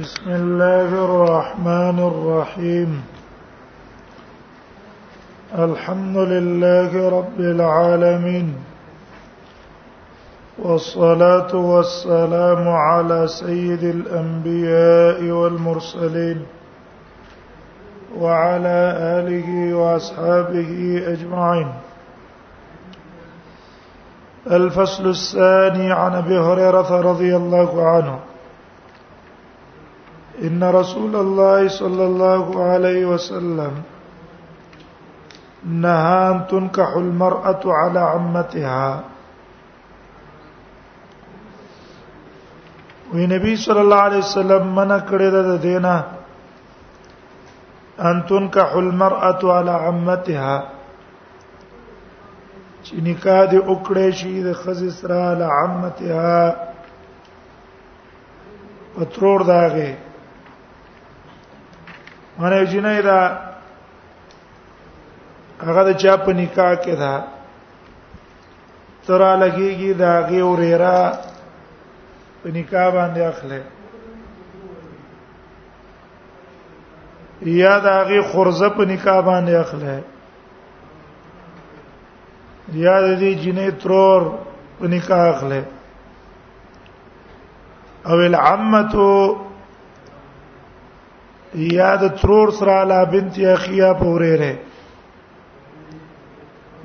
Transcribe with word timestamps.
بسم 0.00 0.30
الله 0.30 0.88
الرحمن 1.06 1.98
الرحيم 1.98 3.02
الحمد 5.58 6.16
لله 6.16 7.08
رب 7.08 7.40
العالمين 7.40 8.54
والصلاه 10.58 11.54
والسلام 11.56 12.68
على 12.68 13.28
سيد 13.28 13.82
الانبياء 13.82 15.22
والمرسلين 15.22 16.42
وعلى 18.18 18.78
اله 19.18 19.74
واصحابه 19.74 21.02
اجمعين 21.06 21.68
الفصل 24.50 25.08
الثاني 25.10 25.92
عن 25.92 26.14
ابي 26.14 26.38
هريره 26.38 27.00
رضي 27.00 27.36
الله 27.36 27.82
عنه 27.86 28.18
ان 30.46 30.60
رسول 30.74 31.14
الله 31.20 31.68
صلى 31.76 32.04
الله 32.04 32.64
عليه 32.72 32.98
وسلم 33.06 33.80
نهى 35.64 36.30
أن 36.30 36.46
تنكح 36.50 36.88
المرأة 36.96 37.60
على 37.64 38.00
عمتها 38.00 39.04
وی 43.14 43.26
نبی 43.26 43.56
صلی 43.56 43.78
الله 43.80 44.00
علیه 44.06 44.18
وسلم 44.18 44.66
منع 44.78 44.98
کړی 45.10 45.28
د 45.30 45.56
دینه 45.62 46.04
ان 47.98 48.22
تنكح 48.28 48.72
المرأة 48.74 49.52
على 49.58 49.70
عمتها 49.70 50.64
چې 52.82 52.94
نکاح 52.94 53.50
دې 53.50 53.58
وکړې 53.68 54.10
شي 54.10 54.42
د 54.42 54.52
خزې 54.52 54.88
سره 54.90 55.20
على 55.30 55.44
عمتها 55.62 56.54
پترور 58.96 59.42
داغه 59.50 59.94
مانه 62.38 62.64
جنیدا 62.70 63.18
هغه 65.62 65.82
د 65.88 65.90
چا 66.02 66.14
په 66.26 66.32
نکاح 66.40 66.74
کې 66.82 66.94
ده 67.02 67.14
ترا 69.06 69.30
لګيږي 69.42 69.92
دا 70.02 70.12
غي 70.30 70.42
وريرا 70.46 71.00
په 72.42 72.48
نکاح 72.58 72.86
باندې 72.94 73.20
اخله 73.30 73.62
یا 77.62 77.74
دا 77.88 77.96
غي 78.08 78.22
خرزه 78.30 78.68
په 78.78 78.84
نکاح 78.92 79.20
باندې 79.20 79.54
اخله 79.64 80.02
یا 82.84 82.96
د 83.00 83.08
دې 83.18 83.32
جنې 83.42 83.82
ترور 83.82 84.22
په 84.78 84.88
نکاح 84.94 85.26
اخله 85.36 85.62
او 88.08 88.14
العمته 88.30 89.12
یا 91.54 91.94
د 91.96 92.08
ترور 92.22 92.50
سره 92.58 92.84
لا 92.84 93.04
بنت 93.12 93.38
اخیا 93.54 93.92
پورې 93.94 94.36
ره 94.36 94.58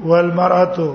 والمرأه 0.05 0.87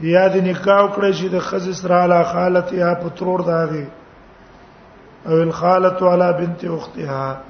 یا 0.00 0.26
د 0.34 0.46
نکاح 0.46 0.82
کړی 0.94 1.12
چې 1.12 1.26
د 1.28 1.38
خزې 1.38 1.72
سره 1.80 1.94
علا 2.04 2.22
خالت 2.32 2.72
یا 2.72 2.92
پترور 3.02 3.40
داغه 3.50 3.84
او 5.26 5.32
الخالت 5.40 6.02
علا 6.12 6.30
بنت 6.40 6.64
اختها 6.64 7.40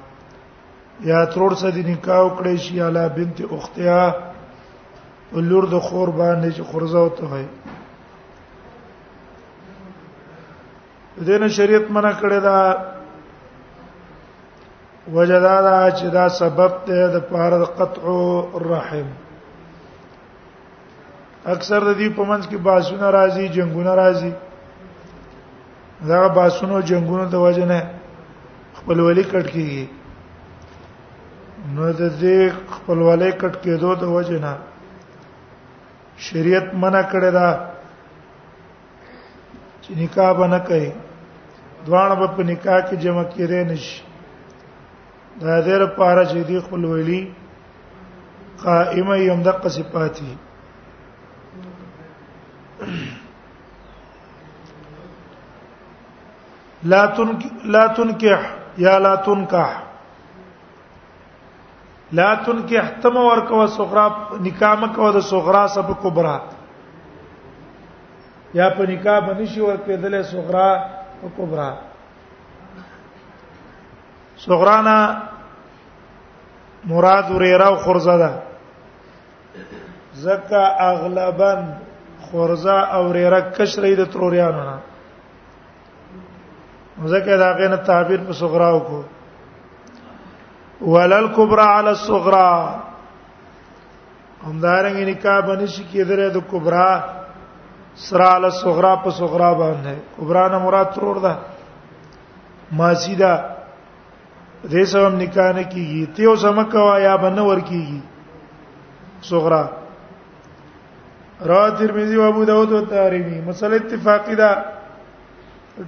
یا 1.09 1.25
ترور 1.35 1.55
سره 1.61 1.71
د 1.71 1.87
نکاح 1.89 2.21
کړی 2.39 2.57
چې 2.57 2.79
علا 2.89 3.07
بنت 3.15 3.41
اختها 3.51 4.17
ولور 5.33 5.65
د 5.69 5.79
خور 5.89 6.09
باندې 6.09 6.57
چې 6.57 6.61
خورزه 6.61 6.99
وته 6.99 7.25
وي 7.31 7.45
دینه 11.27 11.47
شریعت 11.57 11.91
منع 11.91 12.11
کړی 12.19 12.39
دا 12.43 12.59
وجدادا 15.13 15.89
چې 15.91 16.05
دا 16.13 16.27
سبب 16.37 16.71
ته 16.85 17.07
د 17.15 17.19
پاره 17.31 17.57
د 17.63 17.69
قطع 17.79 18.03
الرحم 18.59 19.05
اکثر 21.45 21.83
د 21.83 21.93
دې 21.99 22.07
په 22.15 22.23
منځ 22.23 22.47
کې 22.47 22.57
باسونه 22.63 23.07
راځي 23.15 23.47
جنگونه 23.57 23.93
راځي 23.99 24.31
دا 26.09 26.27
باسونو 26.37 26.81
جنگونو 26.89 27.25
د 27.35 27.45
وجه 27.45 27.65
نه 27.69 27.79
خپل 28.79 28.99
ولی 29.05 29.23
کټ 29.23 29.47
کیږي 29.53 29.85
نو 31.77 31.91
د 31.91 32.01
دې 32.21 32.51
خپل 32.75 32.97
ولی 33.09 33.31
کټ 33.31 33.53
کېدو 33.63 33.95
د 33.95 34.03
وجه 34.03 34.39
نه 34.39 34.53
شریعت 36.25 36.73
منع 36.81 37.01
کړی 37.13 37.31
دا 37.31 37.49
چې 39.81 39.91
نکاح 40.01 40.33
بنه 40.41 40.59
کوي 40.71 40.91
دوانه 41.85 42.27
په 42.27 42.43
نکاح 42.51 42.79
کې 42.89 42.95
جمع 43.05 43.23
کېره 43.23 43.61
نشي 43.71 43.95
دا 45.41 45.55
دې 45.65 45.77
لپاره 45.83 46.21
چې 46.31 46.43
دی 46.49 46.57
خپل 46.65 46.81
ویلي 46.91 47.21
قائمه 48.63 49.15
یم 49.19 49.41
د 49.47 49.49
صفاتي 49.75 50.31
لا 56.93 57.01
تن 57.17 57.29
لا 57.75 57.83
تنكح 57.99 58.39
یا 58.85 58.93
لا 59.05 59.13
تنكح 59.27 59.69
لا 62.21 62.29
تنكح 62.47 62.89
تم 63.03 63.15
ورکو 63.25 63.59
صغرا 63.77 64.05
نکاح 64.47 64.73
مکو 64.85 65.11
د 65.17 65.19
صغرا 65.27 65.63
سب 65.75 65.87
کبرا 66.03 66.37
یا 68.59 68.67
په 68.75 68.83
نکاح 68.89 69.19
باندې 69.25 69.45
شي 69.53 69.61
ورکې 69.61 69.95
دله 70.07 70.21
صغرا 70.31 70.69
او 71.21 71.29
کبرا 71.37 71.69
صغرانا 74.45 75.21
مراد 76.85 77.31
وریرا 77.31 77.67
او 77.67 77.75
خرزه 77.75 78.17
ده 78.17 78.41
زکه 80.13 80.61
اغلبن 80.89 81.73
خرزه 82.31 82.77
او 82.95 83.05
وریرا 83.09 83.39
کشرې 83.53 83.95
د 83.99 84.03
تروریانو 84.13 84.63
نه 84.69 84.77
زکه 87.13 87.37
دا 87.37 87.51
غنه 87.53 87.77
تعبیر 87.89 88.19
په 88.27 88.33
صغرا 88.33 88.69
او 88.73 88.79
کو 88.79 89.03
ولل 90.81 91.27
کبرى 91.35 91.63
علی 91.75 91.87
الصغرى 91.87 92.69
همدارنګ 94.47 94.95
نکاح 95.09 95.41
باندې 95.45 95.65
شي 95.65 95.83
کېدره 95.83 96.29
د 96.33 96.37
کبرا 96.51 96.89
سرا 98.07 98.35
علی 98.35 98.45
الصغرى 98.45 98.95
په 99.03 99.09
صغرا 99.19 99.51
باندې 99.53 100.21
کبرا 100.21 100.47
نه 100.49 100.57
مراد 100.65 100.89
ترور 100.95 101.19
ده 101.25 101.37
ماسی 102.71 103.15
ده 103.15 103.56
دې 104.71 104.83
سم 104.91 105.11
نکاح 105.21 105.49
نه 105.57 105.63
کیږي 105.73 106.03
تیو 106.15 106.33
سم 106.43 106.57
کوا 106.71 106.95
یا 106.99 107.13
بنور 107.23 107.59
کیږي 107.69 107.99
صغرا 109.29 109.63
رواه 111.51 111.69
ترمذی 111.79 112.15
او 112.15 112.23
ابو 112.27 112.41
داود 112.51 112.69
او 112.73 112.81
تارمی 112.93 113.37
مسله 113.47 113.75
اتفاقی 113.79 114.35
ده 114.41 114.49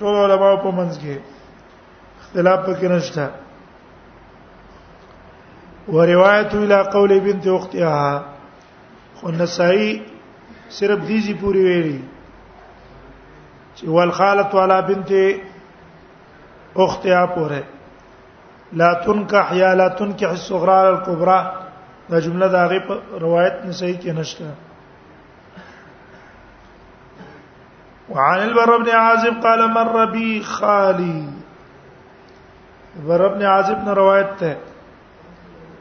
ټول 0.02 0.14
علماء 0.24 0.56
په 0.64 0.70
منځ 0.80 0.94
کې 1.04 1.16
اختلاف 2.22 2.60
پکې 2.68 2.88
نشته 2.96 3.26
وروايته 5.96 6.56
الى 6.58 6.82
قول 6.96 7.12
بنت 7.26 7.46
اختها 7.56 8.08
والنسائي 9.24 9.90
صرف 10.78 10.98
دیزی 11.08 11.34
پوری 11.42 11.62
ویلی 11.68 12.02
چې 13.76 13.84
والخالت 13.98 14.50
والا 14.60 14.80
بنت 14.92 15.12
اختها 16.76 17.24
پوره 17.36 17.64
لا 18.74 18.94
تنكح 19.06 19.52
يا 19.52 19.76
لا 19.76 19.88
تنكح 19.88 20.30
الصغرى 20.30 20.90
الكبرى 20.90 21.54
دا 22.10 22.20
جمله 22.20 22.48
دا 22.48 22.66
غي 22.66 22.80
روایت 23.22 23.66
نه 23.66 23.72
صحیح 23.72 23.98
کې 24.02 24.08
نشته 24.20 24.46
وعن 28.10 28.40
البر 28.42 28.78
بن 28.78 28.90
عازب 28.90 29.42
قال 29.44 29.66
مر 29.72 30.06
بي 30.12 30.42
خالي 30.52 31.28
بر 33.08 33.28
بن 33.28 33.46
عازب 33.46 33.78
نه 33.86 33.94
روایت 34.02 34.38
ته 34.40 34.56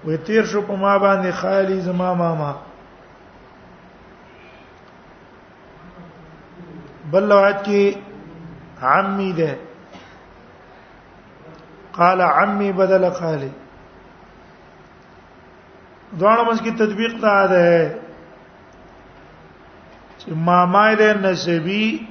وې 0.07 0.17
تیر 0.27 0.45
شو 0.53 0.61
په 0.73 0.83
ما 0.87 0.97
باندې 0.99 1.31
خالي 1.43 1.81
زما 1.91 2.13
ماما 2.25 2.53
بل 7.13 7.33
روایت 7.33 7.63
کې 7.63 7.99
عمي 8.83 9.33
ده 9.33 9.57
قال 11.99 12.21
عمي 12.23 12.73
بدل 12.73 13.05
قالي 13.15 13.51
دواړه 16.19 16.43
مس 16.49 16.61
کی 16.67 16.71
تطبیق 16.83 17.17
تا 17.23 17.33
ده 17.47 17.67
چې 20.21 20.29
مامای 20.51 20.95
دې 21.01 21.11
نسبی 21.27 22.09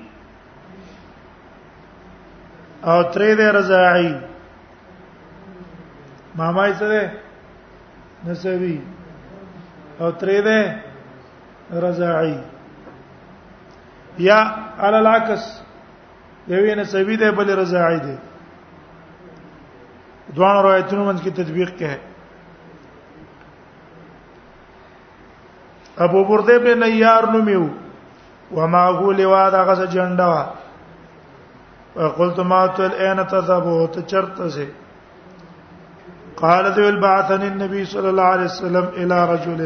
او 2.91 2.97
ترې 3.13 3.33
دې 3.39 3.47
رضاعي 3.59 4.11
مامای 6.41 6.71
سره 6.83 7.03
نسبی 8.25 8.75
او 10.01 10.09
ترې 10.21 10.39
دې 10.47 10.61
رضاعي 11.85 12.37
یا 14.25 14.37
علی 14.85 14.97
العکس 15.03 15.43
یوې 16.47 16.73
نسبی 16.79 17.15
دې 17.17 17.29
بل 17.39 17.47
رضاعي 17.63 17.99
دې 18.05 18.17
دوه 20.37 20.53
روایتونو 20.65 21.03
منځ 21.09 21.19
کې 21.21 21.29
تطبیق 21.41 21.71
کې 21.79 21.93
ابو 26.05 26.21
برده 26.31 26.55
بن 26.65 26.81
یار 27.03 27.23
نومیو 27.35 28.57
ما 28.73 28.83
هو 28.97 29.11
دا 29.53 29.61
غس 29.69 29.81
جندا 29.93 30.27
وا 30.35 30.43
قلت 32.17 32.37
ما 32.49 32.61
تل 32.79 32.91
اين 33.05 33.21
ته 33.25 34.01
چرته 34.05 34.49
سي 34.57 34.67
قال 36.41 36.63
ذو 36.77 36.83
البعثني 36.89 37.47
النبي 37.51 37.81
صلى 37.91 38.09
الله 38.09 38.23
عليه 38.35 38.45
وسلم 38.51 38.85
الى 38.93 39.25
رجل 39.31 39.61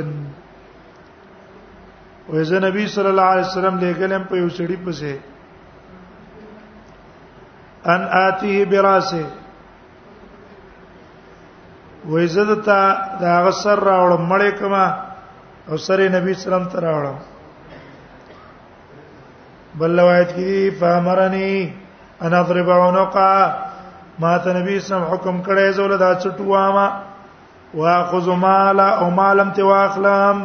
و 2.29 2.31
اذا 2.43 2.55
النبي 2.57 2.85
صلى 2.95 3.09
الله 3.09 3.23
عليه 3.33 3.45
وسلم 3.49 3.75
لګلم 3.83 4.23
په 4.31 4.35
یو 4.43 4.49
سړي 4.57 4.77
پسه 4.87 5.15
ان 7.91 8.01
آتیه 8.23 8.61
براسه 8.75 9.25
وې 12.09 12.25
زده 12.27 12.55
تا 12.65 12.79
دا 13.21 13.31
غسر 13.45 13.77
راوړم 13.85 14.23
مړې 14.31 14.51
کما 14.59 14.85
او 15.69 15.77
سره 15.87 16.03
نبی 16.15 16.33
سلام 16.43 16.65
ته 16.73 16.77
راوړم 16.85 17.17
بل 19.81 19.99
روایت 19.99 20.31
کې 20.37 20.71
فامرني 20.79 21.73
انا 22.21 22.39
اضرب 22.39 22.69
عنقا 22.77 23.33
ما 24.19 24.37
ته 24.37 24.53
نبی 24.59 24.79
سم 24.79 25.01
حکم 25.11 25.35
کړی 25.45 25.69
زول 25.75 25.97
دا 25.99 26.11
چټوامه 26.23 26.87
واخذ 27.79 28.27
مال 28.47 28.79
او 28.79 29.09
مالم 29.21 29.49
ته 29.59 29.63
واخلم 29.69 30.43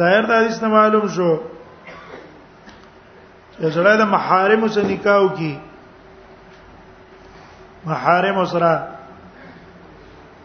ظاهر 0.00 0.24
دا 0.30 0.34
حدیث 0.40 0.62
معلوم 0.62 1.08
شو 1.08 1.30
چې 3.60 3.66
زړه 3.74 3.94
د 4.00 4.10
محارم 4.16 4.68
سره 4.72 4.86
نکاح 4.94 5.20
وکي 5.22 5.54
محارم 7.86 8.44
سره 8.44 8.82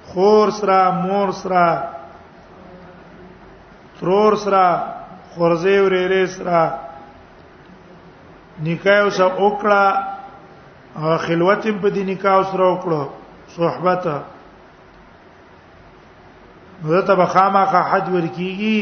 خور 0.06 0.50
سره 0.52 0.92
مور 1.04 1.32
سره 1.32 1.84
ترور 4.00 4.36
سره 4.36 4.82
خورزه 5.36 5.82
ورېره 5.84 6.26
سره 6.26 6.72
نکاح 8.64 9.04
اوس 9.04 9.20
وکړه 9.20 9.86
او 10.98 11.18
خلوت 11.26 11.64
په 11.82 11.90
دې 11.96 12.04
نکاح 12.10 12.44
سره 12.52 12.66
وکړو 12.74 13.04
صحبت 13.56 14.04
نو 16.84 17.02
ته 17.12 17.16
بخامه 17.22 17.64
کا 17.72 17.82
حد 17.92 18.06
ورکیږي 18.16 18.82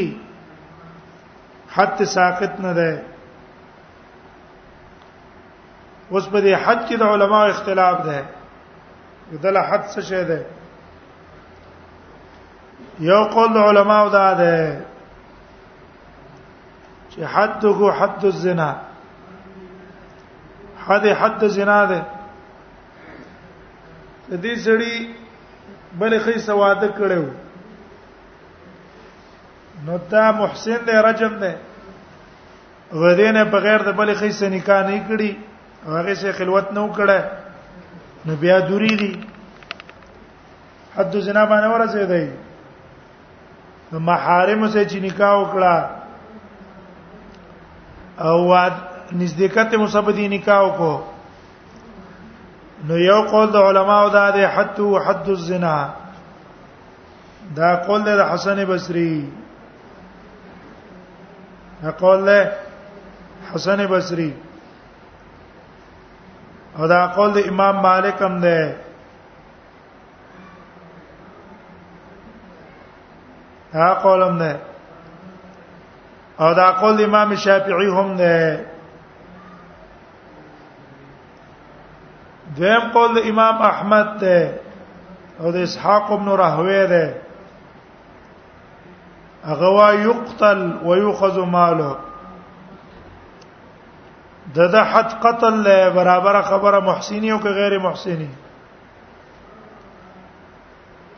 حد 1.75 1.99
ساقط 2.15 2.53
نه 2.65 2.71
ده 2.79 2.91
اوس 6.09 6.25
په 6.27 6.41
دې 6.41 6.55
حد 6.65 6.79
کې 6.87 6.95
د 6.95 7.03
علماو 7.03 7.49
اختلاف 7.53 7.97
ده 8.09 8.19
دله 9.31 9.61
حد 9.61 9.87
څه 9.87 10.01
شه 10.01 10.23
ده 10.23 10.45
یو 12.99 13.23
قول 13.23 13.57
علماء 13.57 14.09
دا 14.09 14.33
ده 14.33 14.81
چې 17.11 17.21
حده 17.23 17.91
حد 17.99 18.23
الزنا 18.25 18.75
حد 20.87 21.05
حد 21.21 21.47
زنا 21.47 21.85
ده 21.85 22.03
دې 24.29 24.55
سړي 24.65 24.95
بلې 25.99 26.19
خې 26.25 26.37
سواده 26.39 26.87
کړو 26.99 27.25
نو 29.85 29.97
تا 30.09 30.31
محسن 30.31 30.79
دې 30.85 30.95
رجم 31.07 31.39
ده 31.39 31.55
ودینه 32.93 33.43
بغیر 33.43 33.79
د 33.83 33.91
بلې 33.95 34.15
خې 34.19 34.31
سنکا 34.39 34.81
نه 34.81 35.05
کړي 35.09 35.35
هغه 35.85 36.13
سه 36.13 36.31
خلوت 36.31 36.71
نه 36.71 36.81
وکړه 36.87 37.19
نو 38.27 38.35
بیا 38.39 38.55
دوری 38.67 38.93
دي 38.99 39.09
حد 40.97 41.13
زنا 41.25 41.43
باندې 41.49 41.67
ورسې 41.73 42.03
دی 42.07 42.27
نو 43.91 43.97
محارم 44.07 44.61
سره 44.71 44.85
چې 44.87 44.95
نکاح 45.03 45.33
وکړه 45.35 45.75
او 48.29 48.37
نزدېکت 49.19 49.73
مصبدي 49.83 50.25
نکاح 50.33 50.59
وکړو 50.63 50.95
نو 52.89 52.97
یو 53.01 53.19
قول 53.33 53.47
د 53.51 53.55
علماو 53.67 54.09
دا 54.15 54.25
دی 54.39 54.45
حد 54.55 54.79
حد 55.05 55.27
الزنا 55.35 55.77
دا 57.61 57.69
قول 57.85 58.01
د 58.09 58.11
حسن 58.33 58.57
بصري 58.73 59.13
دا 61.81 61.89
قول 62.03 62.19
له 62.31 62.39
حسن 63.53 63.79
بصري 63.93 64.31
او 66.79 66.87
دا 66.87 67.07
قول 67.15 67.31
د 67.33 67.37
امام 67.49 67.75
مالک 67.87 68.21
هم 68.21 68.39
ده 68.39 68.75
دا 73.73 73.93
قول 73.93 74.21
هم 74.21 74.37
ده 74.37 74.59
او 76.41 76.53
دا 76.53 76.67
قول 76.81 76.97
د 76.97 77.01
امام 77.07 77.29
شافعي 77.35 77.87
هم 77.97 78.09
ده 78.21 78.65
دیم 82.55 82.79
قول 82.95 83.09
د 83.21 83.27
امام 83.29 83.57
احمد 83.71 84.09
ده 84.21 84.39
او 85.39 85.51
د 85.51 85.55
اسحاق 85.55 86.11
ابن 86.11 86.27
راهوی 86.41 86.87
ده 86.91 87.05
هغه 89.49 89.69
وا 89.77 89.89
یقتل 89.93 90.59
ويؤخذ 90.85 91.37
ماله 91.39 91.93
د 94.55 94.59
د 94.73 94.75
حد 94.91 95.09
قتل 95.23 95.63
برابر 95.95 96.41
خبره 96.41 96.79
محسنی 96.79 97.31
او 97.31 97.39
غیر 97.39 97.77
محسنی 97.79 98.27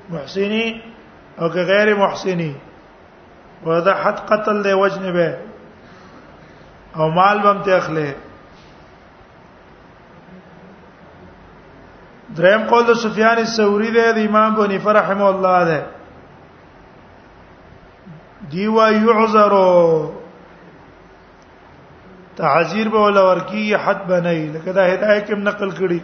محسنی 0.09 0.65
او 1.37 1.47
غیر 1.47 1.95
محسنی 1.95 2.53
و 3.65 3.81
د 3.81 3.87
حد 4.01 4.17
قتل 4.29 4.55
له 4.55 4.75
وجنبه 4.81 5.37
او 6.95 7.09
مال 7.17 7.39
بم 7.39 7.61
ته 7.61 7.75
اخله 7.77 8.13
دریم 12.35 12.63
قول 12.69 12.83
د 12.85 12.93
سفیان 12.93 13.37
الثوری 13.37 13.91
دی 13.91 14.11
د 14.13 14.19
امام 14.29 14.55
بن 14.55 14.79
فرحم 14.79 15.21
الله 15.23 15.65
ده 15.65 15.85
دی 18.49 18.67
و 18.67 18.77
یعذرو 18.91 20.13
تعذير 22.41 22.89
به 22.89 22.97
ولا 22.99 23.23
ورکی 23.29 23.73
حد 23.75 24.07
بنئ 24.07 24.39
لکه 24.53 24.71
دا 24.73 24.83
هدايه 24.93 25.21
کوم 25.27 25.39
نقل 25.47 25.71
کړي 25.71 25.99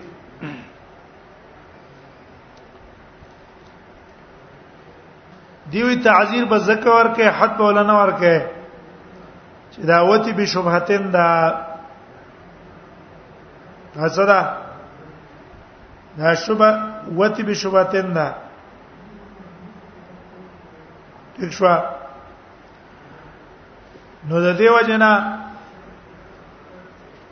دیوی 5.71 5.95
تعذير 6.03 6.45
به 6.45 6.57
زکه 6.57 6.89
ورکه 6.89 7.31
حد 7.31 7.57
به 7.57 7.63
ولا 7.63 7.83
نه 7.83 7.93
ورکه 8.01 8.45
چې 9.73 9.79
دعوتی 9.85 10.33
به 10.33 10.45
شبهتن 10.45 11.11
دا 11.11 11.27
حسدا 13.99 14.55
دا 16.17 16.35
شبه 16.35 16.71
وتی 17.17 17.43
به 17.43 17.53
شبهتن 17.53 18.13
دا 18.13 18.35
دښوا 21.39 21.75
نو 24.29 24.35
د 24.41 24.57
دیو 24.57 24.79
جنا 24.87 25.44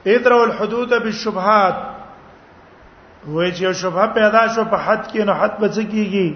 ادرو 0.06 0.42
الحدود 0.44 0.90
بالشبهات 1.04 1.76
وای 3.26 3.52
چې 3.52 3.72
شبهه 3.82 4.08
پیدا 4.16 4.48
شو 4.56 4.64
په 4.72 4.78
حد 4.86 5.04
کې 5.12 5.18
نو 5.28 5.34
حد 5.42 5.54
به 5.60 5.68
ځکیږي 5.68 6.36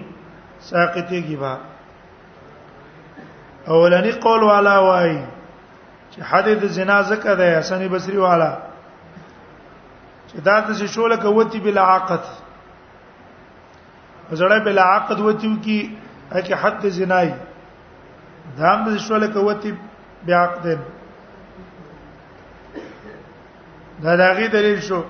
ساقطيږي 0.68 1.36
با 1.36 1.58
اولنی 3.74 4.12
قول 4.24 4.42
والا 4.52 4.78
وای 4.86 5.12
چې 6.10 6.22
حد 6.30 6.48
د 6.62 6.72
زنا 6.78 6.96
زکه 7.10 7.34
ده 7.42 7.58
حسن 7.58 7.86
بصری 7.96 8.16
والا 8.24 8.50
چې 10.28 10.40
دا 10.50 10.58
د 10.68 10.86
شوله 10.86 11.16
کوتی 11.26 11.60
بلا 11.66 11.86
عقد 11.94 12.20
زړه 14.32 14.64
بلا 14.64 14.82
عقد 14.94 15.20
وتیو 15.26 15.56
کی 15.64 15.78
اکی 16.40 16.52
حد 16.62 16.88
زنای 17.00 17.30
دا 18.58 18.66
هم 18.66 18.84
د 18.88 18.96
شوله 19.08 19.26
کوتی 19.34 19.72
بیا 20.26 20.42
عقد 20.44 20.62
ده 20.68 20.78
دا 24.02 24.14
داغي 24.16 24.46
دلیل 24.48 24.80
شو 24.88 25.02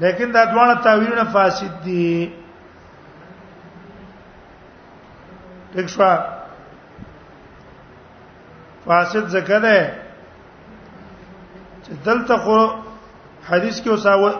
لیکن 0.00 0.30
دا 0.32 0.44
دوه 0.52 0.74
تاویلونه 0.84 1.24
فاسد 1.32 1.82
دي 1.84 2.26
ټیک 5.74 5.86
شو 5.90 6.02
فاسد 8.86 9.26
ځکه 9.36 9.58
ده 9.64 9.78
چې 11.84 11.90
دلته 12.04 12.36
خو 12.44 12.58
حدیث 13.50 13.80
کې 13.84 13.88
اوسه 13.88 14.34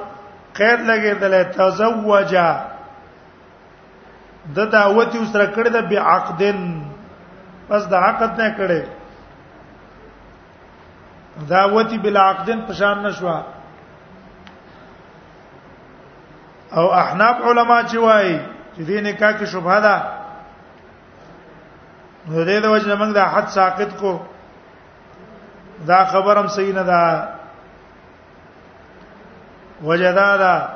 قید 0.61 0.80
لګیدل 0.92 1.35
تزوجا 1.59 2.49
د 4.56 4.73
دعوت 4.73 5.12
سره 5.32 5.47
کړی 5.54 5.70
د 5.76 5.85
بعقدن 5.90 6.64
پس 7.68 7.87
د 7.88 7.94
عقد 8.06 8.40
نه 8.40 8.49
کړی 8.56 8.82
دعوتی 11.49 11.99
بلا 11.99 12.21
عقدن 12.31 12.61
پشان 12.61 13.07
نشوا 13.07 13.43
او 16.73 16.91
احناف 16.95 17.37
علما 17.45 17.83
چې 17.83 17.97
وایي 17.97 18.41
چې 18.77 18.81
دې 18.83 18.99
نکاح 19.07 19.33
کې 19.39 19.45
شبهه 19.47 19.81
ده 19.81 19.97
نو 22.29 22.45
دې 22.45 22.59
د 22.63 22.67
وجه 22.67 22.95
موږ 22.97 23.13
د 23.15 23.19
حد 23.33 23.47
ساقط 23.49 23.93
کو 24.01 24.21
دا 25.87 26.05
خبرم 26.05 26.47
صحیح 26.47 26.75
نه 26.75 26.83
ده 26.83 27.29
وجدا 29.83 30.37
ده 30.37 30.69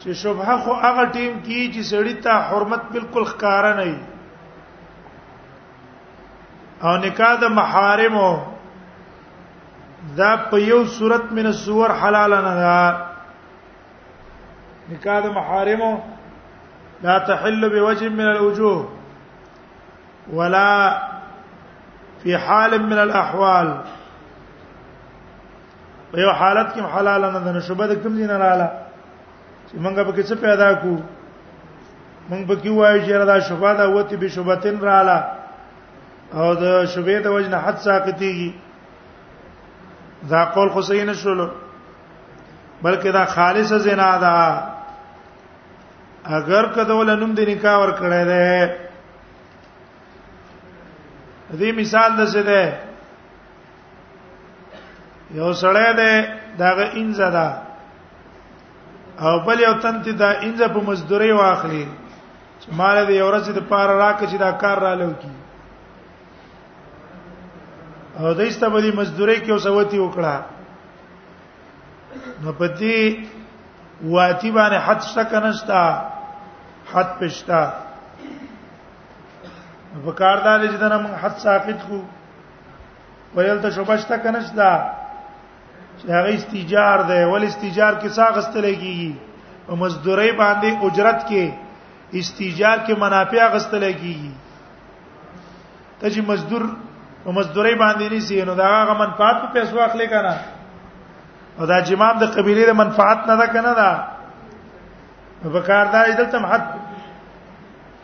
چې 0.00 0.08
شبهه 0.22 0.56
خو 0.58 0.72
هغه 0.74 1.04
ټیم 1.12 1.34
کې 1.44 1.60
چې 1.74 1.82
سړی 1.92 2.14
ته 2.24 2.32
حرمت 2.50 2.82
بالکل 2.92 3.24
ښکار 3.24 3.64
نه 3.76 3.84
وي 3.84 3.98
او 6.82 6.96
نکاح 6.96 7.34
د 7.40 7.44
محارم 7.58 8.16
دا 10.18 10.30
په 10.50 10.56
یو 10.70 10.80
صورت 10.98 11.24
من 11.38 11.46
الصور 11.46 11.90
حلال 12.02 12.32
نه 12.46 12.52
ده 12.62 12.84
نکاح 14.92 15.16
د 15.26 15.28
محارم 15.38 15.82
لا 17.02 17.16
تحل 17.30 17.60
بوجه 17.74 18.06
من 18.08 18.26
الوجوه 18.34 18.80
ولا 20.38 20.70
في 22.22 22.32
حال 22.38 22.72
من 22.82 22.98
الاحوال 23.06 23.68
په 26.12 26.18
یو 26.20 26.32
حالت 26.38 26.68
کې 26.74 26.80
حلال 26.94 27.22
نه 27.34 27.40
ده 27.52 27.60
شوبه 27.68 27.84
د 27.90 27.92
کوم 28.02 28.12
دین 28.20 28.30
رااله 28.30 28.68
چې 29.68 29.76
موږ 29.82 29.94
به 30.00 30.12
کیسه 30.20 30.34
پیدا 30.46 30.68
کو 30.84 30.94
موږ 32.30 32.42
به 32.48 32.54
کی 32.62 32.68
وایو 32.70 33.04
چې 33.06 33.10
را 33.24 33.28
دا 33.32 33.38
شوبه 33.50 33.70
دا 33.82 33.86
وتی 33.90 34.16
به 34.24 34.28
شوبتن 34.38 34.76
رااله 34.90 35.20
او 36.38 36.54
د 36.54 36.64
شوبې 36.94 37.18
د 37.22 37.26
وجنه 37.36 37.58
حد 37.66 37.76
ساقتیږي 37.88 38.50
دا 40.30 40.40
قول 40.54 40.68
حسین 40.76 41.08
شول 41.22 41.40
بلکې 42.82 43.08
دا 43.18 43.24
خالص 43.36 43.70
زنا 43.86 44.12
ده 44.24 44.36
اگر 46.36 46.64
کده 46.76 46.94
ولنم 46.96 47.32
د 47.38 47.40
نکاح 47.50 47.76
ور 47.80 47.90
کړی 48.02 48.22
ده 48.30 48.44
دې 51.58 51.72
مثال 51.80 52.10
د 52.20 52.22
څه 52.34 52.42
ده 52.50 52.62
یو 55.40 55.50
سړی 55.62 55.88
ده 56.00 56.10
داغه 56.62 56.86
انځه 56.92 57.30
ده 57.36 57.48
او 59.26 59.34
بل 59.46 59.58
یو 59.60 59.74
تن 59.84 59.96
ته 60.02 60.12
دا 60.12 60.30
انځه 60.40 60.68
په 60.74 60.80
مزدوري 60.88 61.32
واخلي 61.32 61.86
چې 62.60 62.76
مال 62.82 62.96
دې 63.06 63.10
یو 63.20 63.26
ورځ 63.32 63.46
د 63.58 63.60
پار 63.70 63.88
راکړي 63.90 64.36
دا 64.46 64.50
کار 64.64 64.76
را 64.88 64.94
لوي 64.94 65.16
او 68.18 68.32
دایسته 68.34 68.68
باندې 68.68 68.90
مزدوري 68.96 69.36
کې 69.40 69.50
اوسوتی 69.52 69.98
وکړه 69.98 70.36
نو 72.42 72.52
پتی 72.58 72.98
واتی 74.02 74.50
باندې 74.50 74.78
حد 74.86 75.00
شکنشتا 75.14 75.82
حد 76.92 77.08
پښتا 77.20 77.60
وکاردار 80.06 80.60
چې 80.66 80.76
دنه 80.82 80.98
موږ 80.98 81.12
حد 81.22 81.36
ساقط 81.38 81.88
کو 81.88 82.00
ویل 83.36 83.58
ته 83.62 83.70
شوبشتا 83.78 84.16
کنشتا 84.26 84.70
چې 85.98 86.10
هغه 86.18 86.34
استیجار 86.34 87.02
ده 87.10 87.26
ول 87.32 87.44
استیجار 87.48 87.92
کې 88.00 88.08
ساغستل 88.20 88.70
کیږي 88.74 89.12
او 89.68 89.76
مزدوري 89.86 90.30
باندې 90.42 90.86
اجرت 90.86 91.26
کې 91.30 91.52
استیجار 92.20 92.78
کې 92.86 92.98
منافع 93.06 93.50
غستل 93.56 93.90
کیږي 93.92 94.30
ته 96.00 96.10
چې 96.10 96.20
مزدور 96.30 96.62
او 97.26 97.32
مزدوري 97.32 97.74
باندې 97.74 98.10
نيسي 98.10 98.42
نو 98.48 98.54
دا 98.60 98.68
هغه 98.82 98.94
منفعت 99.02 99.36
په 99.42 99.52
پیسو 99.56 99.80
اخلي 99.86 100.06
کنه 100.08 100.38
او 101.58 101.66
دا 101.72 101.78
جمام 101.90 102.18
د 102.22 102.32
قبيله 102.36 102.66
د 102.70 102.78
منفعت 102.82 103.26
نه 103.30 103.36
ده 103.40 103.46
کنه 103.56 103.72
دا 103.80 103.90
وبکاردار 105.44 106.10
دلته 106.20 106.38
حد 106.52 106.64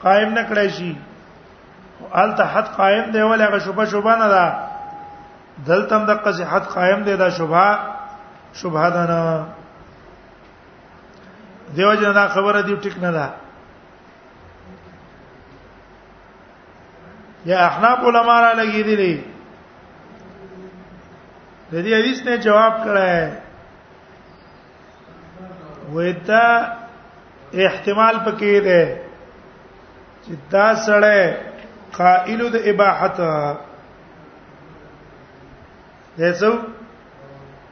قائم 0.04 0.32
نه 0.38 0.42
کړی 0.48 0.68
شي 0.78 0.96
الته 2.24 2.44
حد 2.56 2.68
قائم 2.76 3.10
دی 3.16 3.22
ولا 3.32 3.44
هغه 3.48 3.58
شوبه 3.68 3.84
شوبه 3.94 4.16
نه 4.24 4.28
ده 4.28 4.54
دلته 5.66 6.04
د 6.04 6.10
قضې 6.24 6.44
حد 6.54 6.64
قائم 6.74 7.02
دی 7.08 7.16
دا 7.24 7.30
شوبه 7.40 7.64
شوبه 8.60 8.90
ده 8.98 9.06
نه 9.10 9.44
دیو 11.76 11.94
جنا 12.00 12.28
خبره 12.36 12.62
دی 12.68 12.76
ټیک 12.86 12.98
نه 13.06 13.12
ده 13.18 13.26
یا 17.46 17.58
احناف 17.66 17.98
علما 18.10 18.36
را 18.44 18.50
لګیدلی 18.60 19.14
د 21.72 21.74
دې 21.84 21.92
حدیث 21.98 22.18
ته 22.28 22.32
جواب 22.46 22.74
کړه 22.86 23.10
وېدا 25.96 26.46
احتمال 27.66 28.16
پکې 28.26 28.54
ده 28.70 28.82
چې 30.22 30.32
دا 30.54 30.66
سړی 30.86 31.22
قائل 31.98 32.40
د 32.54 32.56
اباحت 32.72 33.16
دیسو 36.18 36.52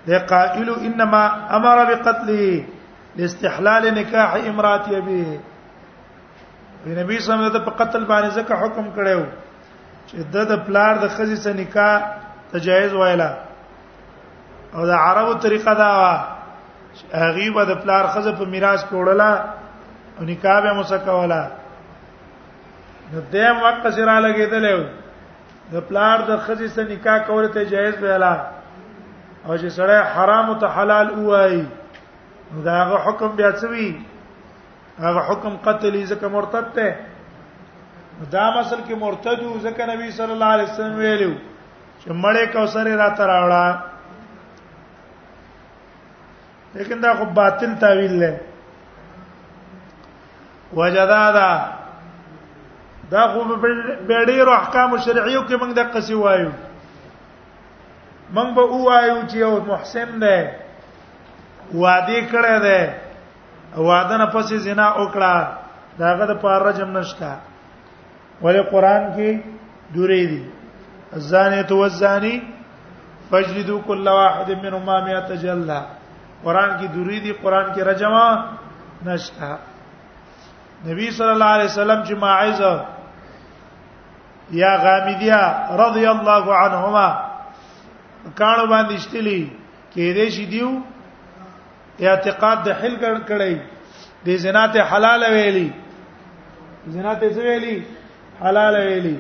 د 0.09 0.11
قائل 0.35 0.69
انما 0.87 1.23
امر 1.59 1.79
بقتله 1.91 2.43
لاستحلال 3.17 3.85
نکاح 3.99 4.31
امرات 4.51 4.85
ابي 4.99 5.25
نبی 5.33 5.43
صلی 6.85 7.01
الله 7.01 7.13
علیه 7.13 7.19
وسلم 7.19 7.57
ته 7.57 7.61
په 7.71 7.75
قتل 7.81 8.03
باندې 8.13 8.31
ځکه 8.39 8.55
حکم 8.63 8.87
کړو 9.01 9.23
چې 10.11 10.17
د 10.33 10.37
د 10.51 10.53
پلار 10.67 10.93
د 11.05 11.05
خزي 11.15 11.37
سره 11.45 11.55
نکاح 11.63 11.95
تجایز 12.55 12.93
وایلا 13.01 13.31
او 14.77 14.81
د 14.91 14.93
عربو 15.07 15.33
طریقه 15.45 15.73
دا 15.83 15.91
وا 16.03 16.15
هغه 17.23 17.47
به 17.55 17.63
د 17.71 17.73
پلار 17.83 18.05
خزه 18.15 18.33
په 18.41 18.45
میراث 18.53 18.81
کوړلا 18.91 19.33
او 20.17 20.23
نکاح 20.31 20.57
به 20.65 20.73
مسکولا 20.81 21.43
نو 23.13 23.19
دیم 23.33 23.57
وخت 23.65 23.85
سره 23.97 24.15
لګیدل 24.27 24.67
د 25.73 25.75
پلار 25.89 26.17
د 26.31 26.33
خزي 26.45 26.69
سره 26.75 26.87
نکاح 26.95 27.17
کول 27.29 27.45
ته 27.55 27.61
جایز 27.73 27.95
ویلا 28.03 28.35
او 29.47 29.53
چې 29.63 29.69
سره 29.79 29.97
حرام 30.15 30.49
ته 30.61 30.67
حلال 30.77 31.07
وایي 31.31 31.65
دا 32.67 32.73
هغه 32.83 32.97
حکم 33.07 33.31
بیا 33.41 33.51
څه 33.59 33.67
وی 33.73 33.89
هغه 35.07 35.21
حکم 35.29 35.53
قتل 35.67 35.93
یې 36.01 36.05
ځکه 36.13 36.27
مرتد 36.37 36.67
ته 36.77 36.89
دا 38.33 38.49
مسل 38.55 38.81
کې 38.87 38.95
مرتدو 38.95 39.59
ځکه 39.65 39.87
نبی 39.93 40.11
صلی 40.17 40.33
الله 40.33 40.53
علیه 40.57 40.65
وسلم 40.65 40.95
ویلو 40.99 41.33
چې 42.03 42.09
مړې 42.13 42.45
کوثر 42.55 42.87
راته 42.99 43.25
راوړه 43.27 43.77
لیکن 46.75 47.01
دا 47.03 47.15
خو 47.15 47.25
باطل 47.39 47.73
تعویل 47.81 48.21
دی 48.21 48.33
وجدادا 50.77 51.51
دا 53.11 53.27
خو 53.33 53.43
به 54.07 54.27
ډېر 54.27 54.49
احکام 54.59 54.97
شرعیو 54.99 55.43
کې 55.49 55.55
موږ 55.55 55.73
د 55.77 55.81
قصي 55.95 56.15
وایو 56.15 56.51
موږ 58.35 58.49
به 58.55 58.63
وایو 58.63 59.27
چې 59.27 59.37
یو 59.37 59.61
محسن 59.67 60.21
دی 60.21 60.47
وادي 61.83 62.23
کړه 62.29 62.61
دی 62.67 62.89
وعده 63.77 64.17
نه 64.17 64.27
پسې 64.27 64.55
زنا 64.69 64.89
وکړه 64.95 65.47
داغه 65.99 66.27
د 66.33 66.41
پاره 66.45 66.73
جمع 66.79 66.99
نشته 67.01 67.33
ولې 68.43 68.63
قران 68.71 69.05
کې 69.17 69.43
دوری 69.95 70.27
دي 70.27 70.43
الزانی 71.19 71.63
تو 71.69 71.83
الزانی 71.83 72.39
فجلدوا 73.31 73.81
كل 73.87 74.09
واحد 74.09 74.51
منهما 74.51 74.99
100 75.11 75.37
جلده 75.45 75.79
قران 76.45 76.71
کې 76.71 76.87
دوری 76.95 77.21
دي 77.21 77.33
قران 77.43 77.71
کې 77.73 77.81
رجما 77.91 78.51
نشتا 79.07 79.57
نبی 80.87 81.11
صلی 81.19 81.31
الله 81.35 81.47
علیه 81.59 81.65
وسلم 81.71 82.03
چې 82.05 82.15
ماعزه 82.27 82.73
یا 84.63 84.73
غامدیا 84.85 85.43
رضی 85.81 86.07
الله 86.07 86.55
عنهما 86.57 88.33
کانو 88.41 88.67
باندې 88.67 88.97
شتلی 89.05 89.41
کې 89.95 90.15
دې 90.15 90.29
شي 90.37 90.47
دیو 90.47 90.81
اعتقاد 92.01 92.63
د 92.67 92.77
حل 92.81 92.97
کړی 92.99 93.59
د 94.27 94.37
زنا 94.45 94.67
ته 94.75 94.83
حلال 94.93 95.25
ویلی 95.33 95.69
زنا 96.87 97.15
ته 97.15 97.31
څه 97.31 97.37
ویلی 97.49 97.77
حلال 98.43 98.75
ویلي 98.87 99.17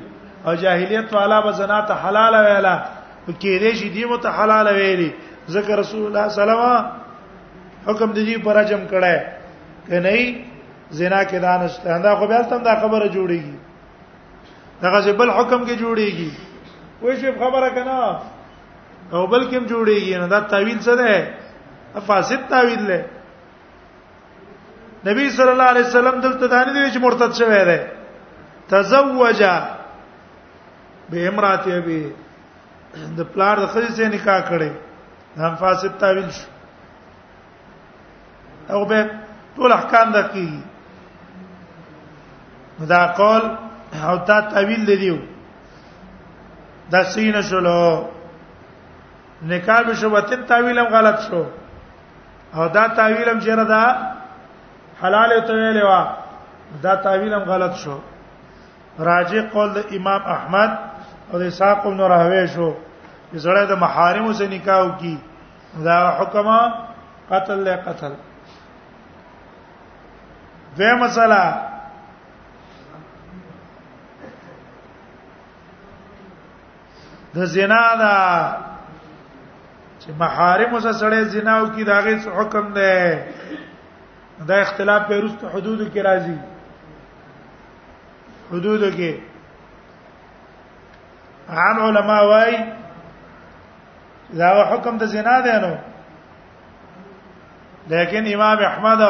او 0.46 0.54
جاهلیت 0.62 1.08
والا 1.14 1.38
به 1.44 1.52
زنا 1.60 1.78
ته 1.88 1.94
حلال 2.04 2.34
ویلا 2.46 2.74
کې 3.40 3.52
دې 3.62 3.72
شي 3.78 3.88
دی 3.94 4.04
وته 4.04 4.28
حلال 4.38 4.66
ویلي 4.76 5.10
ذکر 5.54 5.74
رسول 5.82 6.02
الله 6.06 6.24
صلی 6.28 6.42
الله 6.44 6.54
علیه 6.60 6.90
حکم 7.86 8.08
دې 8.16 8.36
پر 8.44 8.56
حجم 8.60 8.82
کړه 8.92 9.14
کني 9.88 10.24
زنا 10.98 11.20
کې 11.30 11.34
دانش 11.46 11.72
دا 12.04 12.10
خو 12.18 12.26
بیا 12.30 12.42
تم 12.50 12.62
دا 12.68 12.74
خبره 12.82 13.06
جوړیږي 13.16 13.56
دغه 14.82 15.12
بل 15.20 15.30
حکم 15.38 15.60
کې 15.68 15.74
جوړیږي 15.82 16.30
وای 17.02 17.14
شي 17.20 17.30
خبره 17.42 17.68
کنا 17.76 17.98
او 19.12 19.20
بلکې 19.34 19.54
هم 19.58 19.66
جوړیږي 19.72 20.14
نه 20.22 20.26
دا 20.34 20.38
تعویل 20.52 20.78
څه 20.86 20.94
ده 21.00 21.34
فاسد 22.06 22.40
تعویل 22.52 22.82
ده 22.86 23.00
نبی 25.08 25.24
صلی 25.36 25.48
الله 25.54 25.64
علیه 25.72 25.86
وسلم 25.88 26.16
دلته 26.26 26.44
دانه 26.54 26.70
دی 26.74 26.90
چې 26.94 26.98
مرتد 27.06 27.32
شوی 27.40 27.64
دی 27.70 27.78
تزوج 28.70 29.44
به 31.10 31.26
امراته 31.28 31.80
به 31.80 32.10
د 33.16 33.20
پلار 33.32 33.56
د 33.60 33.66
خځې 33.72 33.90
سره 33.96 34.08
نکاح 34.16 34.40
کړي 34.50 34.72
نام 35.36 35.54
فاسد 35.62 35.92
تعویل 36.02 36.28
شو 36.36 36.48
او 38.72 38.80
به 38.90 38.98
ټول 39.56 39.70
احکام 39.72 40.06
دقیق 40.16 40.54
دا 42.94 43.02
قول 43.20 43.42
او 44.08 44.14
دا 44.28 44.38
تعویل 44.52 44.82
دیو 44.86 45.16
دا 46.92 47.00
سینه 47.12 47.42
شلو 47.50 47.78
نکاح 49.52 49.80
به 49.82 49.94
شو 49.94 50.08
وته 50.16 50.36
تعویل 50.36 50.78
هم 50.78 50.84
غلط 50.96 51.18
شو 51.28 51.42
او 52.54 52.62
دا 52.68 52.84
تعویل 52.88 53.28
هم 53.28 53.40
چیرې 53.40 53.64
دا 53.74 53.84
حلال 55.02 55.30
او 55.32 55.40
تویل 55.46 55.78
وا 55.82 56.02
دا 56.82 56.94
تعویل 56.96 57.32
هم 57.34 57.40
غلط 57.54 57.74
شو 57.84 57.98
راجع 58.98 59.40
قول 59.52 59.72
د 59.74 59.84
امام 59.96 60.20
احمد 60.36 60.70
او 61.32 61.38
اسحاق 61.38 61.84
بن 61.86 61.98
راهوی 62.00 62.46
شو 62.54 62.74
زړه 63.34 63.64
د 63.70 63.78
محارم 63.82 64.32
سره 64.32 64.48
نکاح 64.48 64.88
کی 64.98 65.16
دا 65.84 66.16
حکم 66.18 66.48
قتل 67.30 67.58
له 67.66 67.74
قتل 67.86 68.12
دوه 70.76 70.94
مسله 71.02 71.42
د 77.34 77.38
زنا 77.54 77.82
دا 78.02 78.18
چې 80.00 80.08
محارم 80.22 80.72
سره 80.80 80.92
سړی 81.00 81.22
زنا 81.34 81.54
وکي 81.62 81.84
دا 81.84 81.96
غي 82.04 82.14
حکم 82.38 82.66
دی 82.78 83.14
دا 84.48 84.54
اختلاف 84.64 85.02
په 85.08 85.14
رسو 85.24 85.48
حدود 85.48 85.80
کې 85.92 86.00
راځي 86.08 86.36
حدودو 88.52 88.90
کې 88.96 89.12
عام 91.48 91.80
علما 91.82 92.20
وايي 92.32 92.56
دا 94.38 94.48
حکم 94.72 94.94
د 94.98 95.04
زنا 95.14 95.36
دی 95.44 95.52
نو 95.62 95.74
لیکن 97.92 98.22
امام 98.34 98.58
احمد 98.70 99.00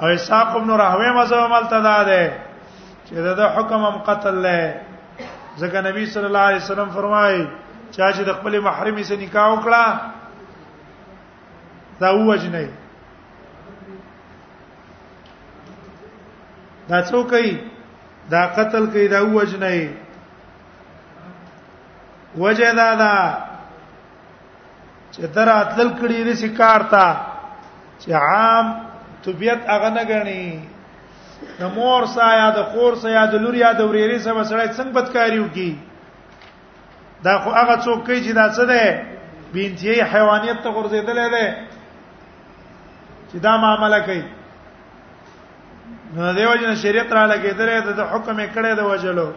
او 0.00 0.06
اسحاق 0.14 0.48
ابن 0.56 0.70
راهوی 0.82 1.08
مذهب 1.20 1.42
ملتدا 1.54 1.98
ده 2.08 2.22
چې 3.06 3.12
دا 3.42 3.46
حکم 3.58 3.80
هم 3.88 3.96
قتل 4.08 4.34
له 4.48 4.60
ځکه 5.58 5.80
نبی 5.88 6.02
صلی 6.14 6.24
الله 6.30 6.38
علیه 6.48 6.62
وسلم 6.64 6.88
فرمایي 6.98 7.42
چا 7.90 8.12
چې 8.12 8.20
د 8.30 8.32
خپل 8.40 8.52
محرمي 8.70 9.02
سره 9.10 9.16
نکاح 9.22 9.46
وکړه 9.60 9.84
دا 12.00 12.08
وجنه 12.30 12.64
دا 16.90 16.98
څوک 17.10 17.26
کوي 17.30 17.54
دا 18.30 18.42
قتل 18.56 18.86
کوي 18.92 19.06
دا 19.14 19.20
وجنه 19.36 19.72
وجه 22.44 22.70
دا 22.80 22.88
دا 23.02 23.14
چې 25.12 25.20
تر 25.34 25.48
اتل 25.60 25.88
کړي 26.00 26.20
دې 26.28 26.34
شکار 26.42 26.80
تا 26.94 27.06
چې 28.00 28.08
عام 28.28 28.66
طبيعت 29.26 29.60
هغه 29.70 29.90
نه 29.96 30.02
غني 30.10 30.60
د 31.60 31.74
مور 31.76 32.02
سا 32.14 32.26
یا 32.40 32.48
د 32.58 32.66
خور 32.72 32.92
سا 33.02 33.08
یا 33.18 33.24
د 33.32 33.44
لور 33.44 33.54
یا 33.60 33.70
د 33.78 33.88
وريري 33.90 34.18
سره 34.26 34.42
سره 34.50 34.64
څنګه 34.76 34.92
بدکاریو 34.92 35.48
کی 35.48 35.78
دا 37.26 37.38
خو 37.42 37.50
هغه 37.60 37.76
څوک 37.84 37.98
کوي 38.06 38.20
چې 38.24 38.32
دا 38.40 38.46
څه 38.56 38.64
ده 38.64 38.84
بنتي 39.54 39.96
حیوانیت 40.14 40.58
ته 40.64 40.70
ورزيدل 40.76 41.18
ده 41.34 41.44
چې 43.30 43.36
دا 43.46 43.52
معاملې 43.62 44.02
کوي 44.08 44.24
نو 46.14 46.32
دیو 46.34 46.54
جن 46.60 46.74
شریعت 46.82 47.12
را 47.12 47.24
لګیدل 47.26 47.68
د 47.96 48.00
حکم 48.12 48.38
کړه 48.54 48.74
د 48.78 48.86
وجلو 48.90 49.28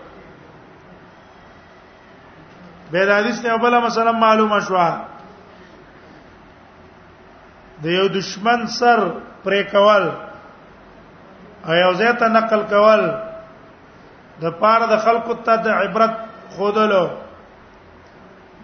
به 2.92 3.06
د 3.10 3.12
حدیث 3.18 3.40
نه 3.44 3.50
اوله 3.56 3.80
مثلا 3.86 4.12
معلومه 4.26 4.60
شو 4.68 4.78
د 7.84 7.96
یو 7.98 8.06
دشمن 8.14 8.66
سر 8.80 9.00
پرې 9.44 9.62
کول 9.72 10.04
او 11.68 11.74
یو 11.84 11.92
ځای 12.02 12.14
ته 12.20 12.28
نقل 12.38 12.64
کول 12.74 13.02
د 14.42 14.54
پاره 14.60 14.86
د 14.94 14.98
خلقو 15.06 15.34
ته 15.48 15.56
د 15.66 15.82
عبرت 15.82 16.14
خودلو 16.56 17.06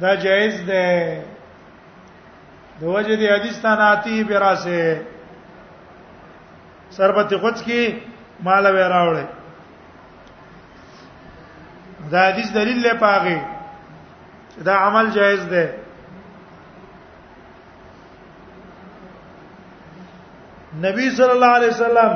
دا 0.01 0.13
جایز 0.27 0.55
ده 0.65 1.23
د 2.79 2.83
وجه 2.95 3.15
د 3.21 3.33
حدیث 3.33 3.59
ته 3.65 3.69
ناتی 3.81 4.23
براسه 4.29 5.01
سربت 6.97 7.33
غوڅ 7.41 7.57
کې 7.67 7.81
مال 8.47 8.65
و 8.65 8.75
راوړې 8.93 9.25
دا 12.11 12.21
حدیث 12.27 12.49
دلیل 12.57 12.79
له 12.85 12.93
پاغه 12.99 13.35
دا 14.67 14.75
عمل 14.85 15.07
جائز 15.17 15.41
ده 15.53 15.65
نبی 20.85 21.09
صلی 21.17 21.33
الله 21.37 21.53
علیه 21.59 21.69
وسلم 21.75 22.11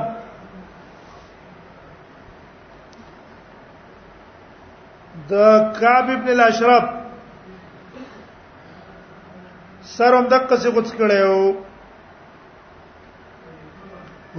د 5.29 5.33
کعب 5.79 6.09
ابن 6.17 6.29
الاشرف 6.29 6.83
سروم 9.95 10.27
دقه 10.33 10.55
څه 10.61 10.69
غوڅ 10.75 10.87
کړي 10.99 11.21
وو 11.29 11.49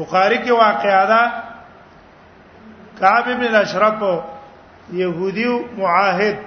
بخاری 0.01 0.37
کې 0.37 0.51
واقعا 0.51 1.07
ده 1.07 1.33
کعب 3.01 3.25
بن 3.41 3.55
اشرف 3.63 4.07
يهودي 4.93 5.61
معاهد 5.79 6.39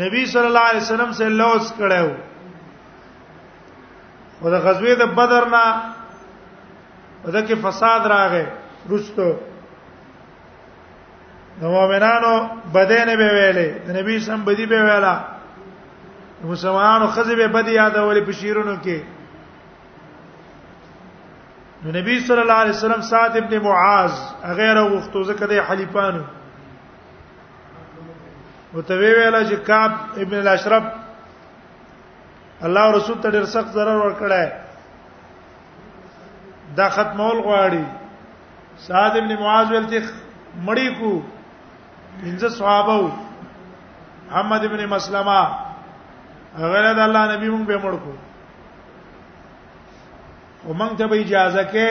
نبی 0.00 0.24
صلی 0.32 0.46
الله 0.52 0.60
علیه 0.72 0.80
وسلم 0.86 1.12
سے 1.20 1.28
لوس 1.40 1.72
کړو 1.78 2.08
او 4.42 4.50
د 4.54 4.64
غزوه 4.68 4.94
د 5.02 5.12
بدر 5.20 5.44
نه 5.56 5.66
ودکه 7.24 7.54
فساد 7.66 8.06
راغې 8.06 8.46
رستو 8.92 9.28
د 11.60 11.72
مؤمنانو 11.76 12.34
بدنه 12.74 13.14
به 13.16 13.28
ویلې 13.36 13.86
د 13.86 13.90
نبی 14.00 14.18
سم 14.26 14.44
بدی 14.50 14.66
به 14.74 14.82
ویلا 14.88 15.14
مسلمانانو 16.44 17.12
خزې 17.14 17.34
به 17.40 17.48
بدی 17.54 17.74
یادولې 17.76 18.26
په 18.28 18.32
شیرونو 18.42 18.76
کې 18.84 19.17
نو 21.84 21.88
نبی 21.98 22.14
صلی 22.20 22.40
الله 22.40 22.54
علیه 22.60 22.70
وسلم 22.74 23.00
سعد 23.08 23.36
ابن 23.36 23.58
معاذ 23.64 24.12
غیر 24.56 24.80
غفتو 24.84 25.22
زکه 25.22 25.46
د 25.46 25.52
حلیفانو 25.68 26.22
وتوی 28.74 29.12
ویلا 29.18 29.42
چې 29.44 29.54
کعب 29.66 29.92
ابن 30.24 30.34
الاشرف 30.38 30.82
الله 32.68 32.86
رسول 32.96 33.16
ته 33.20 33.28
ډیر 33.36 33.44
سخت 33.54 33.70
zarar 33.76 33.96
ورکړای 34.02 34.48
دا 36.80 36.88
ختمول 36.98 37.38
غواړي 37.48 37.84
سعد 38.88 39.12
ابن 39.22 39.32
معاذ 39.42 39.68
ولته 39.72 39.98
مړی 40.64 40.98
کو 41.00 41.10
پنځه 42.20 42.48
صحابه 42.60 42.98
محمد 44.30 44.62
ابن 44.72 44.80
مسلمه 44.86 45.42
هغه 46.56 46.80
له 46.80 47.04
الله 47.04 47.36
نبی 47.36 47.48
مونږ 47.50 47.66
به 47.66 47.78
مړ 47.78 47.94
کو 48.06 48.12
او 50.66 50.74
مونږ 50.74 50.92
ته 50.98 51.04
به 51.10 51.20
اجازه 51.20 51.62
کې 51.72 51.88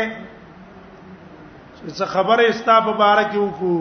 چې 1.77 2.06
خبره 2.15 2.43
استا 2.49 2.75
په 2.86 2.93
بار 3.01 3.17
کې 3.32 3.38
وکړو 3.38 3.77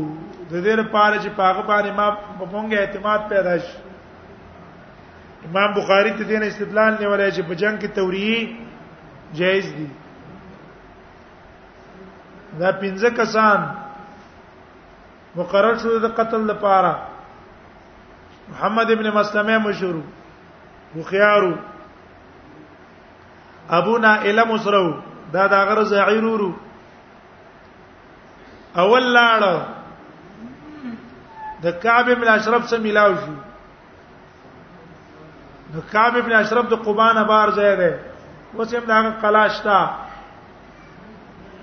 د 0.51 0.55
دې 0.64 0.75
لپاره 0.83 1.16
چې 1.22 1.31
پاغه 1.40 1.62
باندې 1.70 1.90
ما 1.99 2.07
په 2.38 2.46
مونږه 2.53 2.77
اعتماد 2.79 3.20
پیدا 3.29 3.59
شي 3.66 3.75
امام 5.49 5.72
بخاری 5.75 6.11
ته 6.18 6.25
دین 6.31 6.42
استدلال 6.42 6.92
نیولای 7.01 7.31
چې 7.33 7.42
په 7.49 7.55
جنگ 7.55 7.77
کې 7.81 7.88
توریه 7.96 8.38
جایز 9.40 9.66
دي 9.79 9.88
دا 12.59 12.70
پنځه 12.83 13.09
کسان 13.11 13.59
مقرر 15.37 15.79
شو 15.79 15.99
د 16.09 16.14
قتل 16.18 16.40
لپاره 16.53 16.92
محمد 18.49 18.90
ابن 18.90 19.11
مسلمه 19.14 19.59
مشهور 19.68 19.96
بخيارو 20.96 21.55
ابونا 23.79 24.12
علم 24.22 24.57
سرو 24.64 24.90
دا 25.33 25.42
دا 25.50 25.61
غر 25.64 25.79
زعیرورو 25.92 26.50
اول 28.83 29.05
لاړ 29.12 29.42
د 31.62 31.64
کعب 31.83 32.07
ابن 32.11 32.26
اشرف 32.29 32.62
سره 32.68 32.79
ملاو 32.81 33.14
شو 33.24 33.33
د 35.76 35.79
کعب 35.92 36.14
ابن 36.16 36.33
اشرف 36.40 36.64
د 36.70 36.74
قباء 36.85 37.11
نه 37.12 37.22
بار 37.31 37.48
ځای 37.59 37.72
دی 37.81 37.92
اوس 38.57 38.70
هم 38.74 38.85
دا 38.88 38.96
قلاش 39.22 39.57
تا 39.66 39.79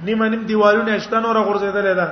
نیمه 0.07 0.25
نیم 0.35 0.43
دیوالونه 0.51 0.91
شته 1.07 1.17
نور 1.27 1.35
غورځیدل 1.49 1.87
ده 2.01 2.09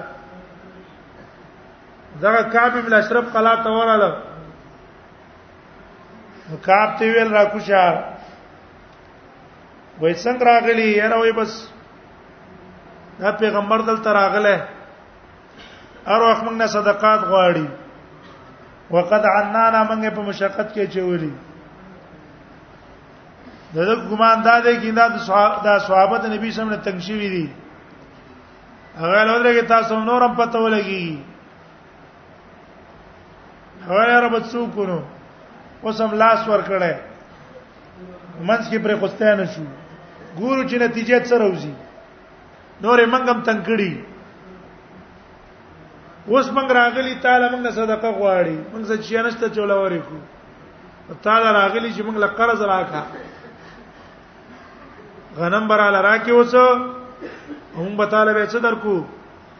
دا 2.21 2.31
کعب 2.55 2.73
ابن 2.83 2.93
اشرف 3.01 3.25
قلا 3.33 3.53
ته 3.65 3.69
وراله 3.79 4.11
کعب 6.65 6.89
تی 6.99 7.07
ویل 7.11 7.29
را 7.33 7.43
کوشار 7.51 7.93
وې 10.01 10.13
څنګه 10.23 10.43
راغلی 10.49 10.87
یاره 10.99 11.17
وې 11.23 11.31
بس 11.39 11.53
دا 13.21 13.29
پیغمبر 13.41 13.79
دلته 13.89 14.09
راغله 14.19 14.55
ار 16.13 16.21
وخت 16.27 16.41
موږ 16.45 16.55
نه 16.61 16.67
صدقات 16.75 17.21
غواړي 17.31 17.65
وقد 18.93 19.23
عنانا 19.37 19.81
موږ 19.89 20.09
په 20.15 20.21
مشقت 20.29 20.67
کې 20.73 20.85
چولې 20.93 21.33
دغه 23.75 23.95
ګمان 24.09 24.37
دا 24.47 24.55
دی 24.65 24.73
چې 24.81 24.89
دا 24.97 25.05
د 25.65 25.69
صحابه 25.89 26.17
د 26.23 26.33
نبی 26.35 26.49
سم 26.55 26.69
نه 26.73 26.77
تنګ 26.87 26.99
شي 26.99 27.29
دي 27.29 27.45
هغه 29.01 29.19
لورګه 29.27 29.65
تاسو 29.75 29.99
نورم 30.09 30.33
پته 30.39 30.57
ولګي 30.59 31.17
هغه 33.87 34.19
رب 34.25 34.35
څوک 34.51 34.77
نو 34.89 34.99
اوس 35.83 36.01
هم 36.01 36.11
لاس 36.21 36.47
ور 36.47 36.61
کړه 36.61 36.93
منځ 38.47 38.61
کې 38.71 38.77
پر 38.83 38.97
خوسته 38.99 39.35
نه 39.41 39.45
شو 39.53 39.61
ګورو 40.39 40.63
چې 40.69 40.77
نتیجه 40.87 41.19
څه 41.27 41.35
راوځي 41.43 41.73
نورې 42.83 43.05
منګم 43.13 43.39
تنکړي 43.47 43.91
اوس 46.29 46.45
منګ 46.55 46.69
راغلی 46.79 47.13
تعالی 47.23 47.47
موږ 47.53 47.63
صدقه 47.79 48.09
غواړي 48.19 48.57
موږ 48.71 48.83
څه 48.89 48.95
چې 49.07 49.19
نشته 49.25 49.45
چولوري 49.55 50.01
کو 50.07 50.15
تعالی 51.25 51.49
راغلی 51.59 51.89
چې 51.95 52.01
موږ 52.07 52.17
له 52.25 52.29
قرض 52.39 52.59
راکا 52.73 53.03
غنم 55.41 55.63
براله 55.67 55.99
راکی 56.07 56.31
اوس 56.37 56.53
هم 57.77 57.91
به 57.99 58.05
تعالی 58.15 58.31
به 58.39 58.45
څه 58.45 58.57
درکو 58.65 58.95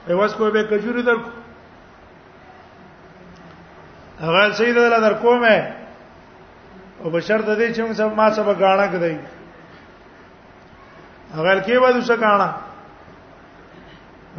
ایواز 0.08 0.32
کو 0.40 0.44
به 0.56 0.62
کجوري 0.72 1.02
درکو 1.12 1.32
هغه 4.24 4.42
سید 4.58 4.76
الله 4.78 5.00
درکو 5.10 5.34
مې 5.44 5.58
او 7.04 7.10
بشر 7.14 7.40
د 7.46 7.48
دې 7.60 7.74
چې 7.76 7.82
موږ 7.82 7.94
سب 8.00 8.10
ما 8.20 8.28
سب 8.40 8.46
غاڼه 8.64 8.88
کړی 8.96 9.16
هغه 11.36 11.60
کې 11.66 11.76
و 11.84 11.92
دوسه 11.96 12.16
کانا 12.22 12.48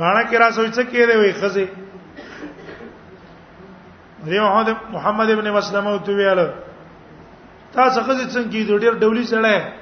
غاڼه 0.01 0.23
کې 0.29 0.37
را 0.41 0.49
سوچ 0.57 0.71
څه 0.77 0.83
کې 0.91 1.07
دی 1.11 1.17
وای 1.19 1.33
خزه 1.33 1.69
دی 4.25 4.41
محمد 4.41 4.69
محمد 4.97 5.31
ابن 5.31 5.51
مسلمه 5.57 5.91
او 5.93 5.99
تو 6.09 6.13
ویاله 6.19 6.45
تاسو 7.79 8.01
خزه 8.01 8.25
څنګه 8.35 8.61
دوی 8.69 8.81
ډېر 8.81 8.95
ډولي 9.01 9.25
سره 9.25 9.73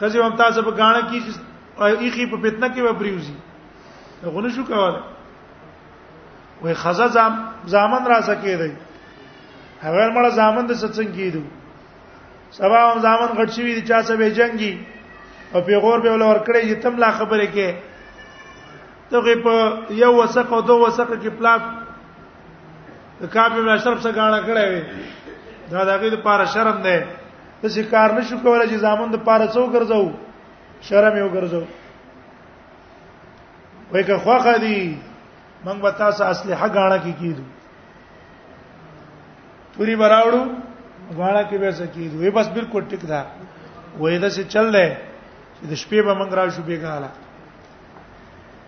خزه 0.00 0.24
هم 0.26 0.36
تاسو 0.44 0.62
په 0.68 0.76
غاڼه 0.80 1.02
کې 1.10 1.20
ایخي 1.82 2.26
په 2.26 2.36
فتنه 2.44 2.68
کې 2.74 2.80
و 2.80 2.94
پریوزي 3.00 3.34
غونه 4.36 4.48
شو 4.56 4.64
کاوه 4.64 5.02
وای 6.62 6.74
خزه 6.84 7.06
زام 7.18 7.44
زامن 7.72 8.06
را 8.14 8.20
سکه 8.30 8.56
دی 8.64 8.72
هغه 9.80 10.14
مړه 10.14 10.32
زامن 10.32 10.66
د 10.66 10.72
څه 10.72 10.88
څنګه 10.88 11.14
کیدو 11.16 11.42
سبا 12.56 12.80
هم 12.92 12.98
زامن 13.06 13.28
غټ 13.38 13.50
شي 13.54 13.72
دي 13.74 13.80
چا 13.88 14.02
سبه 14.10 14.30
جنگي 14.40 14.74
او 15.54 15.60
پیغور 15.66 15.98
به 16.02 16.10
ولور 16.10 16.38
کړی 16.46 16.62
چې 16.62 16.74
تم 16.82 16.94
لا 17.02 17.10
خبره 17.16 17.46
کې 17.50 17.68
ته 19.10 19.18
په 19.44 19.54
یو 20.02 20.12
وسق 20.16 20.48
او 20.56 20.60
دو 20.70 20.74
وسق 20.84 21.08
کې 21.22 21.28
پلاټ 21.42 21.62
کعب 23.34 23.52
ابن 23.58 23.68
اشرف 23.74 23.98
سره 24.06 24.12
غاڼه 24.16 24.40
کړی 24.46 24.64
وي 24.72 24.82
دا 25.76 25.82
دغه 25.90 26.08
لپاره 26.16 26.44
شرم 26.56 26.78
ده 26.88 26.96
چې 27.62 27.80
کار 27.94 28.08
نشو 28.18 28.36
کولای 28.42 28.66
چې 28.68 28.74
زامن 28.86 29.08
د 29.14 29.16
پاره 29.30 29.46
څو 29.54 29.64
ګرځاو 29.72 30.10
شرم 30.88 31.14
یو 31.22 31.28
ګرځاو 31.36 31.64
وای 33.94 34.02
که 34.10 34.16
خوخه 34.26 34.54
دي 34.66 34.78
موږ 35.66 35.76
به 35.88 35.96
تاسو 36.04 36.22
اصلي 36.32 36.52
حق 36.64 36.74
غاڼه 36.80 36.98
کې 37.04 37.20
کیدو 37.22 37.42
پوری 39.78 39.94
براوړو 40.04 40.42
غاڼه 41.16 41.42
کې 41.50 41.56
به 41.62 41.70
سکیدو 41.86 42.16
وای 42.20 42.30
بس 42.42 42.48
بالکل 42.62 42.82
ټیک 42.92 43.02
ده 43.08 43.16
وای 43.98 44.18
دا 44.18 44.30
چې 44.30 44.42
چل 44.58 44.66
دی 44.78 44.90
چې 45.60 45.64
د 45.70 45.72
شپې 45.74 45.98
به 46.06 46.12
منګ 46.14 46.32
راشو 46.34 46.62
بیګاله 46.62 47.08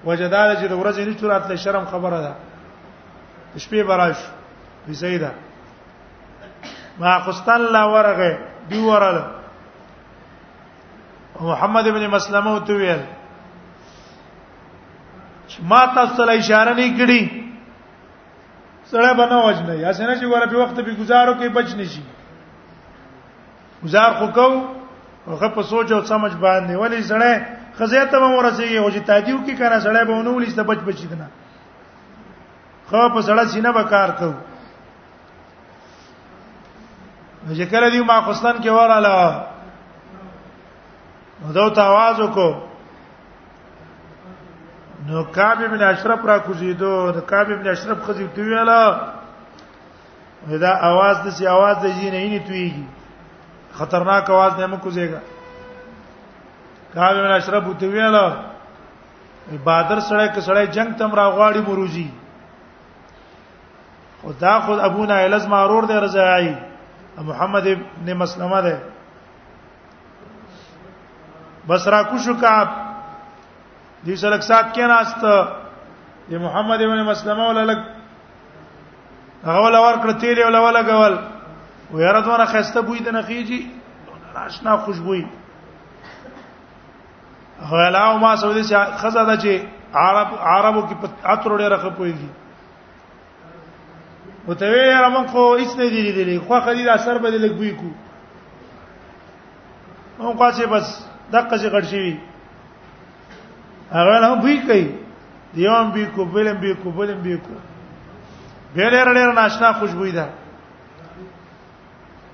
وجدال 0.04 0.50
چې 0.60 0.66
د 0.70 0.74
ورځې 0.78 1.02
نه 1.08 1.14
چورات 1.20 1.44
له 1.50 1.56
شرم 1.56 1.84
خبره 1.90 2.18
ده 2.26 2.32
د 3.54 3.56
شپې 3.58 3.80
به 3.86 3.94
راش 3.96 4.18
وی 4.88 4.94
سیدا 4.94 5.30
ما 6.98 7.18
قستان 7.26 7.60
لا 7.74 7.82
ورغه 7.90 8.32
دی 8.68 8.78
ورل 8.80 9.18
محمد 11.40 11.86
ابن 11.86 12.06
مسلمه 12.06 12.50
او 12.50 12.60
تویل 12.60 13.00
ما 15.68 15.86
تاسو 15.94 16.16
ته 16.16 16.32
اشاره 16.32 16.74
نه 16.74 16.94
کړی 16.98 17.46
سره 18.90 19.10
بنه 19.18 19.36
وجنه 19.46 19.74
یا 19.74 19.90
څنګه 19.92 20.14
چې 20.20 20.24
ور 20.24 20.46
په 20.48 20.56
وخت 20.62 20.76
به 20.86 20.94
گزارو 21.02 21.34
کې 21.34 21.46
بچ 21.58 21.74
نشي 21.74 22.02
گزار 23.84 24.10
خو 24.18 24.26
کو 24.36 24.75
هغه 25.26 25.48
په 25.54 25.62
سوچ 25.62 25.90
او 25.92 26.00
سمج 26.10 26.32
باندې 26.44 26.74
ولې 26.76 27.00
زړه 27.10 27.32
خزه 27.78 28.04
ته 28.10 28.16
مو 28.20 28.36
ورسیږي 28.36 28.78
او 28.80 28.90
چې 28.90 29.00
تادیو 29.06 29.38
کې 29.46 29.54
کنه 29.58 29.78
زړه 29.86 30.00
به 30.06 30.12
ونه 30.14 30.30
ولې 30.30 30.50
ست 30.50 30.60
بچ 30.60 30.78
بچی 30.86 31.06
دنه 31.06 31.28
خو 32.88 33.08
په 33.14 33.20
زړه 33.28 33.44
سینه 33.52 33.72
به 33.72 33.82
کار 33.94 34.10
کو 34.18 34.30
چې 37.58 37.64
کله 37.72 37.86
دی 37.90 38.00
ما 38.00 38.20
خستان 38.26 38.56
کې 38.62 38.68
وراله 38.68 39.46
نو 41.46 41.52
دا 41.52 41.70
ته 41.70 41.82
आवाज 41.90 42.16
وکړو 42.20 42.50
نو 45.06 45.24
کعب 45.36 45.58
ابن 45.62 45.82
اشرف 45.82 46.24
را 46.26 46.38
کوزیدو 46.46 46.94
د 47.16 47.18
کعب 47.30 47.50
ابن 47.52 47.68
اشرف 47.68 47.98
خزیب 48.06 48.28
دی 48.36 48.42
ویلا 48.42 48.80
دا 50.64 50.70
आवाज 50.90 51.14
د 51.24 51.26
سی 51.36 51.46
आवाज 51.46 51.74
د 51.82 51.86
جینې 51.98 52.30
نه 52.32 52.40
تویږي 52.46 52.84
خطرناک 53.78 54.30
आवाज 54.30 54.52
نه 54.60 54.66
مکو 54.72 54.90
زیګا 54.96 55.18
کاوی 56.94 57.20
من 57.22 57.32
اشرب 57.32 57.66
تو 57.78 57.86
ویل 57.92 58.16
بادر 59.64 59.98
سړی 60.08 60.28
ک 60.34 60.38
سړی 60.46 60.66
جنگ 60.76 60.92
تم 60.98 61.12
را 61.18 61.24
غواړي 61.36 61.60
مروجي 61.66 62.08
خدا 64.22 64.52
خود 64.66 64.78
ابو 64.88 65.04
نایل 65.06 65.34
از 65.34 65.46
مارور 65.48 65.82
دی 65.88 65.94
رضاعی 66.04 66.52
محمد 67.28 67.66
ابن 67.72 68.12
مسلمه 68.22 68.60
ده 68.62 68.82
بصرا 71.68 72.02
کو 72.08 72.18
شو 72.24 72.34
کعب 72.40 72.68
دې 74.06 74.14
سره 74.24 74.40
سات 74.50 74.74
کې 74.74 74.80
ناست 74.94 75.50
دی 76.30 76.38
محمد 76.48 76.82
ابن 76.88 77.02
مسلمه 77.12 77.46
وللک 77.48 77.78
هغه 79.44 79.58
ولا 79.68 79.80
ور 79.86 79.94
کړ 80.02 80.20
تیل 80.26 80.38
ولا 80.48 80.60
ولا 80.66 80.80
غول 80.92 81.18
و 81.94 81.98
یاره 82.00 82.20
دونه 82.22 82.44
خسته 82.46 82.80
بوی 82.82 82.98
د 83.00 83.08
نخیجی 83.08 83.70
ناشنا 84.34 84.76
خوشبوئی 84.76 85.24
هلا 87.70 88.00
او 88.12 88.18
ما 88.18 88.36
سعودي 88.36 88.64
چې 88.64 88.74
خزه 89.00 89.24
ده 89.24 89.36
چې 89.38 89.52
عرب 89.94 90.28
عربو 90.40 90.80
کې 90.88 90.94
اتر 91.26 91.56
ډېر 91.58 91.68
راخه 91.72 91.90
پويږي 91.98 92.28
او 94.48 94.54
ته 94.54 94.64
یې 94.66 95.00
رمن 95.04 95.26
خو 95.26 95.54
هیڅ 95.58 95.72
نه 95.78 95.88
دی 95.90 96.00
لیدلی 96.02 96.38
خو 96.38 96.60
خدي 96.60 96.84
د 96.84 96.88
اثر 96.88 97.18
بدل 97.18 97.48
لګوي 97.48 97.72
کو 97.80 97.88
مو 100.18 100.32
کا 100.34 100.52
چې 100.52 100.66
بس 100.66 100.86
دقه 101.32 101.58
چې 101.58 101.68
غړ 101.74 101.84
شي 101.84 102.18
هغه 103.92 104.14
نه 104.20 104.34
بوي 104.34 104.58
کوي 104.66 104.84
دیوم 105.54 105.90
بي 105.90 106.06
کو 106.06 106.24
بلم 106.24 106.58
بي 106.60 106.74
کو 106.74 106.90
بلم 106.90 107.20
بي 107.22 107.36
کو 107.36 107.54
ډېر 108.76 109.04
ډېر 109.04 109.32
ناشنا 109.34 109.72
خوشبوئی 109.72 110.12
ده 110.12 110.26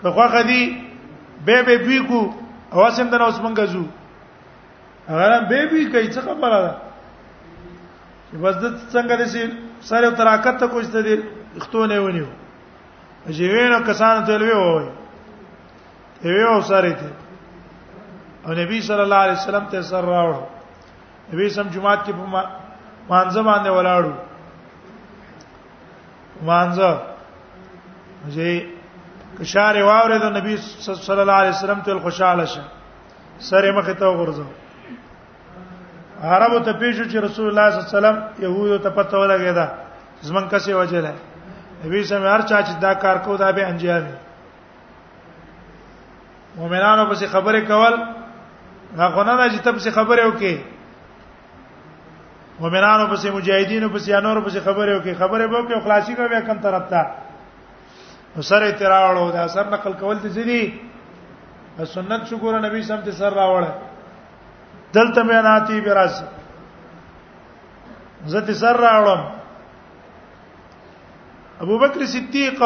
که 0.03 0.11
خوخه 0.11 0.43
دی 0.43 0.83
به 1.47 1.62
به 1.62 1.79
بي 1.79 1.99
کو 2.07 2.33
اواسم 2.73 3.11
دنه 3.11 3.25
اوس 3.25 3.38
مونږه 3.45 3.65
زو 3.73 3.85
هغه 5.09 5.41
به 5.49 5.67
بي 5.67 5.87
کوي 5.93 6.09
څه 6.15 6.21
خبره 6.21 6.59
ده 6.67 6.73
چې 8.31 8.37
بس 8.43 8.57
د 8.57 8.65
څنګه 8.95 9.15
دسي 9.21 9.43
سره 9.81 10.11
تراکت 10.11 10.57
ته 10.61 10.67
کوشته 10.67 11.03
دي 11.03 11.15
اختونه 11.57 11.99
ونیو 12.03 12.29
ژوینو 13.31 13.79
کسان 13.88 14.25
ته 14.27 14.37
لوي 14.38 14.53
وای 14.53 14.87
ته 16.23 16.29
یو 16.29 16.61
سره 16.62 16.93
ته 17.01 17.11
او 18.47 18.53
نبی 18.53 18.83
صلی 18.83 19.03
الله 19.07 19.17
علیه 19.25 19.38
وسلم 19.38 19.65
ته 19.71 19.83
سر 19.83 20.03
راوړ 20.11 20.37
نبی 21.35 21.49
سم 21.49 21.69
جمعات 21.69 22.01
کې 22.07 22.12
په 22.12 22.27
مانځه 23.11 23.43
باندې 23.43 23.71
ولاړو 23.79 24.12
مانځه 26.47 26.91
چې 28.35 28.47
کشار 29.40 29.77
واورې 29.83 30.18
د 30.23 30.37
نبی 30.37 30.57
صلی 30.57 31.21
الله 31.21 31.33
علیه 31.42 31.51
وسلم 31.55 31.81
ته 31.88 31.99
خوشاله 32.07 32.47
شه 32.47 32.61
سره 33.51 33.73
مخ 33.77 33.87
ته 33.87 34.07
وګرځو 34.07 34.47
عربو 36.23 36.59
ته 36.61 36.73
پیښو 36.73 37.05
چې 37.05 37.16
رسول 37.25 37.47
الله 37.49 37.71
صلی 37.71 37.79
الله 37.81 37.85
علیه 37.85 37.95
وسلم 37.99 38.18
يهودو 38.47 38.79
ته 38.88 38.90
پته 38.97 39.16
ولګیدا 39.23 39.66
زمون 40.29 40.49
کسي 40.57 40.73
وجهله 40.73 41.14
نبی 41.85 42.05
سم 42.11 42.27
هر 42.33 42.40
چا 42.42 42.61
چې 42.62 42.81
دا 42.85 42.92
کار 43.07 43.18
کو 43.25 43.37
دا 43.45 43.53
به 43.53 43.66
انجامي 43.71 44.14
مؤمنانو 46.59 47.09
پسې 47.14 47.25
خبره 47.25 47.61
کول 47.61 48.01
راغونه 48.97 49.35
نه 49.35 49.51
چې 49.51 49.61
ته 49.61 49.73
پسې 49.73 49.90
خبره 49.99 50.29
وکې 50.31 50.57
مؤمنانو 52.61 53.11
پسې 53.16 53.27
مجاهدینو 53.27 53.99
پسې 53.99 54.11
انور 54.11 54.45
پسې 54.45 54.59
خبره 54.59 55.01
وکې 55.01 55.16
خبره 55.23 55.45
به 55.47 55.59
وکې 55.62 55.85
خلاصي 55.85 56.14
کوي 56.14 56.42
کم 56.47 56.59
طرف 56.68 56.88
ته 56.95 57.07
نو 58.37 58.40
سره 58.49 58.64
یې 58.66 58.73
تراوړو 58.81 59.25
دا 59.33 59.42
سر 59.55 59.66
نقل 59.71 59.92
کول 60.01 60.16
دي 60.23 60.31
سړي 60.37 60.61
سنت 61.95 62.21
شکر 62.31 62.53
نبی 62.64 62.81
سم 62.88 63.01
ته 63.09 63.12
سر 63.18 63.33
راوړ 63.38 63.64
دلته 64.97 65.21
بیاناتی 65.31 65.77
براس 65.88 66.16
زه 68.35 68.40
ته 68.49 68.53
سر 68.62 68.75
راوړم 68.85 69.23
ابو 71.66 71.77
بکر 71.85 72.01
صدیق 72.12 72.61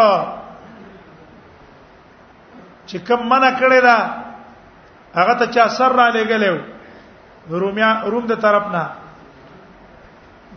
چې 2.87 2.97
کوم 3.07 3.21
منع 3.31 3.51
کړی 3.59 3.81
دا 3.87 3.97
هغه 5.19 5.35
ته 5.41 5.47
چا 5.57 5.65
سر 5.79 5.91
را 5.99 6.07
لګلې 6.11 6.53
رومیا 7.65 7.91
روم 8.11 8.25
د 8.27 8.35
طرف 8.47 8.65
نه 8.77 8.85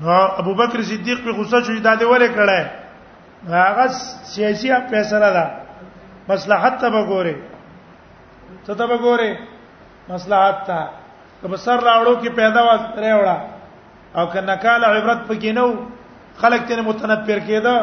نو 0.02 0.12
ابو 0.44 0.54
بکر 0.62 0.80
صدیق 0.92 1.18
په 1.26 1.32
غصه 1.40 1.58
شو 1.64 1.80
دا 1.80 1.96
دی 1.96 2.06
ولې 2.06 2.30
کړه 2.36 2.60
هغه 3.48 3.86
سیاسي 4.34 4.70
فیصله 4.92 5.30
ده 5.38 5.46
مصلحت 6.30 6.76
ته 6.82 6.88
وګوره 6.96 7.36
ته 8.66 8.74
ته 8.78 8.86
وګوره 8.92 9.32
مصلحت 10.10 10.60
ته 10.68 10.80
که 11.42 11.48
بسر 11.48 11.78
راوړو 11.86 12.14
کې 12.22 12.30
پیدا 12.40 12.62
و 12.70 12.78
ترې 12.96 13.12
وړه 13.20 13.38
او 14.18 14.26
که 14.32 14.40
نکاله 14.42 14.86
عبرت 14.88 15.20
پکې 15.28 15.52
نو 15.58 15.66
خلک 16.42 16.62
تنه 16.68 16.82
متنفر 16.82 17.40
کېده 17.48 17.76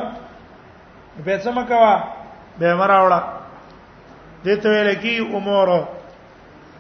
به 1.25 1.38
څه 1.38 1.49
مکوا 1.57 1.95
به 2.59 2.75
مراوړه 2.77 3.21
دته 4.45 4.69
ویل 4.69 4.95
کې 5.03 5.35
امور 5.37 5.69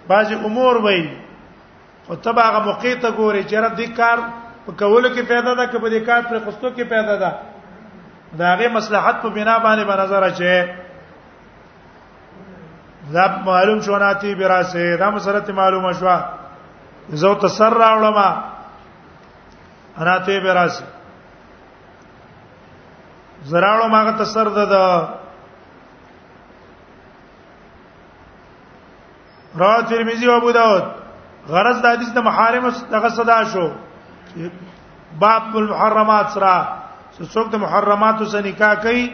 بعض 0.08 0.32
امور 0.32 0.76
وای 0.78 1.08
او 2.10 2.14
تبع 2.14 2.42
هغه 2.42 2.60
موقع 2.68 2.94
ته 3.00 3.08
ګوري 3.10 3.42
چې 3.48 3.54
رد 3.56 3.80
کار 3.96 4.18
په 4.66 4.72
کولو 4.78 5.08
کې 5.14 5.20
پیدا 5.32 5.52
ده 5.54 5.66
که 5.66 5.78
په 5.78 5.88
دې 5.90 6.00
کار 6.06 6.20
پر 6.28 6.38
قصتو 6.38 6.68
کې 6.70 6.82
پیدا 6.88 7.16
ده 7.16 7.32
داغه 8.38 8.68
مصلحت 8.68 9.16
په 9.22 9.28
بنا 9.28 9.58
باندې 9.58 9.84
به 9.84 9.96
نظر 9.96 10.22
اچي 10.24 10.68
دا 13.12 13.24
معلوم 13.46 13.80
شوناتی 13.80 14.34
براسه 14.34 14.96
دا 14.96 15.10
مسله 15.10 15.52
معلومه 15.52 15.92
شو 15.92 16.16
زه 17.22 17.34
تسرع 17.34 17.86
علما 17.88 18.28
انا 19.98 20.18
ته 20.18 20.40
براسه 20.40 20.84
زراړو 23.50 23.84
ماغه 23.86 24.12
تسر 24.18 24.48
ده 24.48 24.64
ده 24.64 25.08
را 29.58 29.82
ترمذی 29.82 30.26
او 30.26 30.36
ابو 30.36 30.52
داود 30.52 30.82
غرض 31.48 31.82
د 31.82 31.86
حدیث 31.86 32.10
د 32.12 32.18
محارم 32.18 32.68
دغه 32.70 33.08
صدا 33.08 33.44
شو 33.44 33.70
باب 35.18 35.56
المحرمات 35.56 36.28
سره 36.30 36.66
څوک 37.34 37.46
د 37.52 37.56
محرماتو 37.64 38.24
سره 38.32 38.42
نکاح 38.46 38.74
کوي 38.86 39.04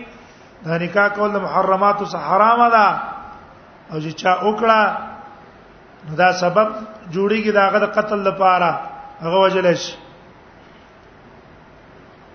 دا 0.67 0.75
نکاح 0.83 1.09
کول 1.17 1.31
د 1.37 1.43
محرماتو 1.47 2.05
سره 2.13 2.21
حرام 2.29 2.61
ده 2.75 2.87
او 3.93 3.99
چې 4.05 4.11
چا 4.23 4.33
وکړه 4.47 4.81
نو 6.09 6.15
دا 6.21 6.33
سبب 6.43 6.69
جوړیږي 7.15 7.53
داغه 7.59 7.79
د 7.85 7.93
قتل 7.97 8.19
لپاره 8.29 8.71
هغه 9.23 9.37
وجلش 9.45 9.85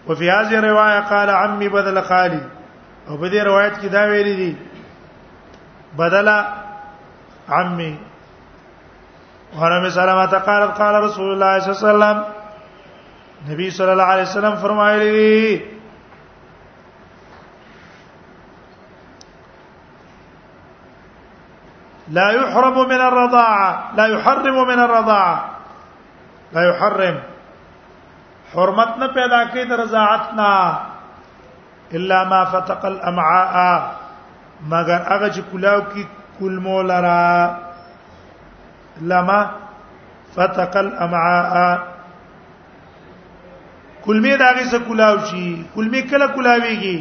وفي 0.07 0.29
هذه 0.35 0.59
الروايه 0.59 0.99
قال 1.11 1.29
عمي 1.39 1.69
بدل 1.75 2.01
خالي 2.11 2.41
او 3.09 3.17
په 3.17 3.27
دې 3.29 3.43
روایت 3.49 3.73
کې 3.81 3.85
دا 3.97 4.03
ویلي 4.11 4.35
دي 4.41 4.53
بدل 6.03 6.29
عمي 7.49 7.93
وحرم 9.55 9.89
سلامه 9.99 10.25
قال 10.49 10.67
قال 10.81 10.95
رسول 11.03 11.31
الله 11.31 11.59
صلى 11.59 11.67
الله 11.67 11.71
عليه 11.71 11.75
وسلم 11.75 12.25
نبی 13.45 13.69
صلی 13.69 13.89
الله 13.89 14.03
علیه 14.03 14.23
وسلم 14.23 14.55
فرمایلی 14.61 15.09
دی 15.09 15.65
لا 22.17 22.31
يحرم 22.33 22.77
من 22.89 23.01
الرضاعه 23.05 23.95
لا 23.97 24.05
يحرم 24.07 24.67
من 24.67 24.79
الرضاعه 24.79 25.39
لا 26.53 26.61
يحرم 26.69 27.17
حرمت 28.53 28.97
نه 28.99 29.07
پیدا 29.15 29.43
کی 29.53 29.63
د 29.69 29.71
رضاعت 29.71 30.29
الا 31.93 32.23
ما 32.29 32.43
فتق 32.51 32.85
الامعاء 32.85 33.91
مگر 34.73 35.03
اگج 35.11 35.39
کلاو 35.51 35.81
کی 35.93 36.03
کل 36.39 36.57
مولرا 36.63 37.51
لما 39.11 39.41
فتق 40.35 40.77
الامعاء 40.77 41.96
کلمې 44.07 44.33
داغه 44.39 44.63
سره 44.71 44.83
کلاو 44.89 45.13
شي 45.29 45.43
کلمې 45.75 46.01
کله 46.11 46.25
کلاويږي 46.35 46.97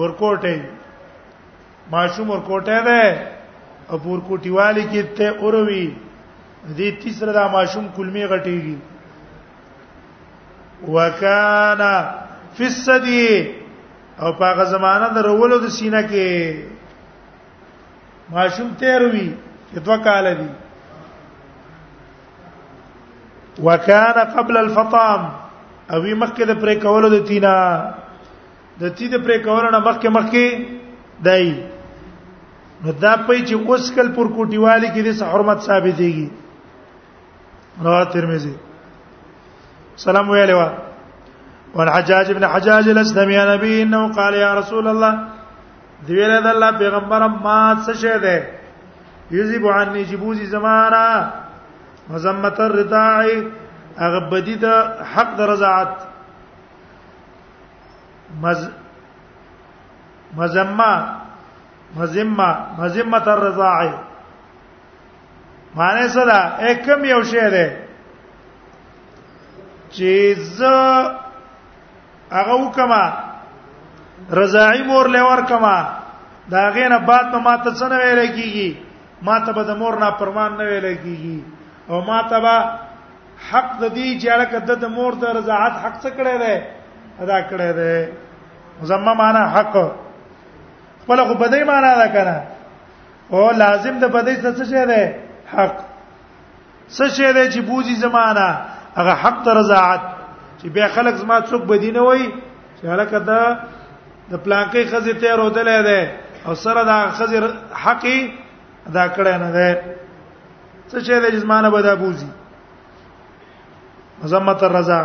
ورکوټه 0.00 0.54
ماشوم 1.94 2.26
ورکوټه 2.34 2.78
ده 2.88 3.02
او 3.90 3.96
پور 4.06 4.18
کوټی 4.30 4.50
والی 4.58 4.84
کې 4.90 5.00
ته 5.20 5.28
اوروي 5.42 5.84
دې 6.76 6.88
تیسره 7.04 7.30
دا 7.38 7.44
ماشوم 7.56 7.84
کلمې 7.98 8.24
غټيږي 8.32 8.76
وکانا 10.96 11.92
فسدی 12.58 13.26
او 14.24 14.28
پاغه 14.42 14.64
زمانہ 14.76 15.06
د 15.16 15.18
رولو 15.28 15.56
د 15.58 15.66
سینې 15.78 16.02
کې 16.14 16.30
ماشوم 18.38 18.68
تیروي 18.82 19.28
چې 19.72 19.78
دوه 19.86 19.98
کال 20.08 20.24
دی 20.40 20.48
وکانا 23.64 24.24
قبل 24.34 24.56
الفطام 24.56 25.28
او 25.92 26.00
وی 26.02 26.14
مخکې 26.14 26.42
د 26.42 26.60
پرې 26.60 26.74
کولو 26.82 27.08
د 27.14 27.24
تینا 27.28 27.54
د 28.80 28.88
تی 28.96 29.08
د 29.14 29.24
پرې 29.26 29.36
کولو 29.44 29.70
نه 29.70 29.78
مخکې 29.78 30.08
مخکې 30.08 30.46
دای 31.24 31.54
نو 32.84 32.92
دا 33.04 33.12
پي 33.28 33.38
چې 33.46 33.54
اوس 33.54 33.90
کل 33.94 34.08
پر 34.18 34.26
کوټیوالي 34.36 34.88
کې 34.94 35.02
د 35.06 35.30
حرمت 35.32 35.60
ثابت 35.68 35.96
دیږي 35.96 36.28
رواه 37.86 38.04
ترمذی 38.12 38.54
سلام 40.04 40.30
ویلی 40.30 40.52
وا 40.58 40.68
وان 41.74 41.88
حجاج 41.94 42.30
ابن 42.36 42.44
حجاج 42.52 42.88
الاسلمي 42.90 43.36
نبی 43.54 43.82
انه 43.82 44.02
قال 44.20 44.34
يا 44.44 44.54
رسول 44.60 44.88
الله 44.88 45.18
دی 46.06 46.14
ویله 46.16 46.38
د 46.46 46.46
الله 46.54 46.70
پیغمبر 46.84 47.26
ما 47.28 47.58
څه 47.86 47.92
شه 47.92 48.16
ده 48.18 48.48
یذيب 49.36 49.66
عني 49.78 50.04
جبوزي 50.14 50.46
زمانہ 50.54 51.04
مزمت 52.10 52.60
الرضاع 52.60 53.20
هغه 54.02 54.20
بدی 54.32 54.54
د 54.64 54.66
حق 55.12 55.30
د 55.38 55.40
رضاعت 55.52 55.94
مز 58.42 58.60
مزمه 60.38 60.94
مزمه 61.96 62.50
مزمت 62.78 63.26
الرضاع 63.34 63.80
معنی 65.78 66.06
څه 66.14 66.22
ده 66.30 66.38
اکم 66.70 67.00
یو 67.14 67.22
شی 67.32 67.44
ده 67.56 67.66
چې 69.94 70.10
ز 70.56 70.62
هغه 72.36 72.54
وکما 72.64 73.04
رضاعی 74.40 74.82
مور 74.86 75.06
لور 75.14 75.40
کما 75.48 75.76
دا 76.52 76.62
غینه 76.74 76.98
بعد 77.10 77.34
ما 77.36 77.56
ته 77.56 77.70
څه 77.78 77.84
نه 77.90 77.98
ویل 77.98 78.20
کیږي 78.36 78.70
ما 79.22 79.38
ته 79.44 79.52
به 79.52 79.62
د 79.62 79.70
مور 79.76 79.94
نه 80.02 80.10
پرمان 80.20 80.56
نه 80.58 80.64
ویل 80.70 80.90
کیږي 81.04 81.57
او 81.90 82.00
ما 82.08 82.18
تبا 82.30 82.56
حق 83.50 83.68
د 83.82 83.84
دې 83.96 84.08
چې 84.22 84.44
کده 84.52 84.74
د 84.82 84.84
مور 84.96 85.12
د 85.22 85.24
رضاعت 85.38 85.74
حق 85.84 85.94
څه 86.04 86.10
کړی 86.18 86.36
دی 86.42 86.56
ادا 87.22 87.38
کړی 87.50 87.70
دی 87.78 87.96
زمما 88.90 89.12
معنا 89.20 89.42
حق 89.54 89.74
خپل 91.02 91.18
خو 91.28 91.34
بدی 91.42 91.62
معنا 91.72 91.90
دا 92.02 92.08
کنه 92.16 92.36
او 93.32 93.40
لازم 93.62 93.94
د 94.00 94.04
بدی 94.16 94.34
څه 94.42 94.50
څه 94.70 94.84
دی 94.92 95.04
حق 95.54 95.76
څه 96.96 97.04
شی 97.16 97.30
دی 97.36 97.44
چې 97.54 97.60
بوزي 97.68 97.94
زمانہ 98.04 98.48
هغه 98.98 99.14
حق 99.22 99.38
د 99.46 99.48
رضاعت 99.60 100.02
چې 100.60 100.66
به 100.74 100.88
خلک 100.96 101.14
زما 101.22 101.36
څوک 101.50 101.62
بدینه 101.70 102.00
وای 102.08 102.26
چې 102.78 102.84
هلکه 102.92 103.18
دا 103.30 103.42
د 104.30 104.34
پلانکې 104.44 104.82
خزې 104.92 105.14
ته 105.20 105.30
رودلې 105.40 105.78
ده 105.88 106.00
او 106.46 106.54
سره 106.64 106.80
دا 106.92 106.98
خزې 107.18 107.42
حقي 107.84 108.18
ادا 108.88 109.04
کړې 109.16 109.34
نه 109.44 109.50
ده 109.56 109.98
څه 110.90 110.98
شی 111.06 111.16
د 111.22 111.26
جسمانه 111.36 111.68
بدا 111.76 111.94
بوزي 112.02 112.28
مزمت 114.22 114.60
الرضا 114.68 115.00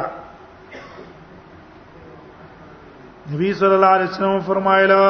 نبی 3.31 3.49
صلی 3.59 3.75
الله 3.77 3.91
علیه 3.97 4.09
وسلم 4.11 4.39
فرمایله 4.49 5.03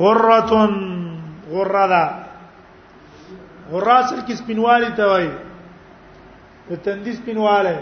غرتن 0.00 0.72
غردا 1.54 2.04
غراسل 3.70 4.20
کی 4.26 4.34
سپینوالی 4.42 4.90
ته 5.00 5.04
وای 5.12 5.28
د 6.68 6.72
تندیس 6.84 7.16
سپینواله 7.22 7.74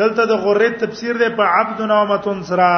دلته 0.00 0.24
د 0.32 0.40
غره 0.46 0.70
تفسیر 0.86 1.16
دی 1.24 1.28
په 1.36 1.44
عبد 1.60 1.82
نومتن 1.90 2.42
سرا 2.52 2.72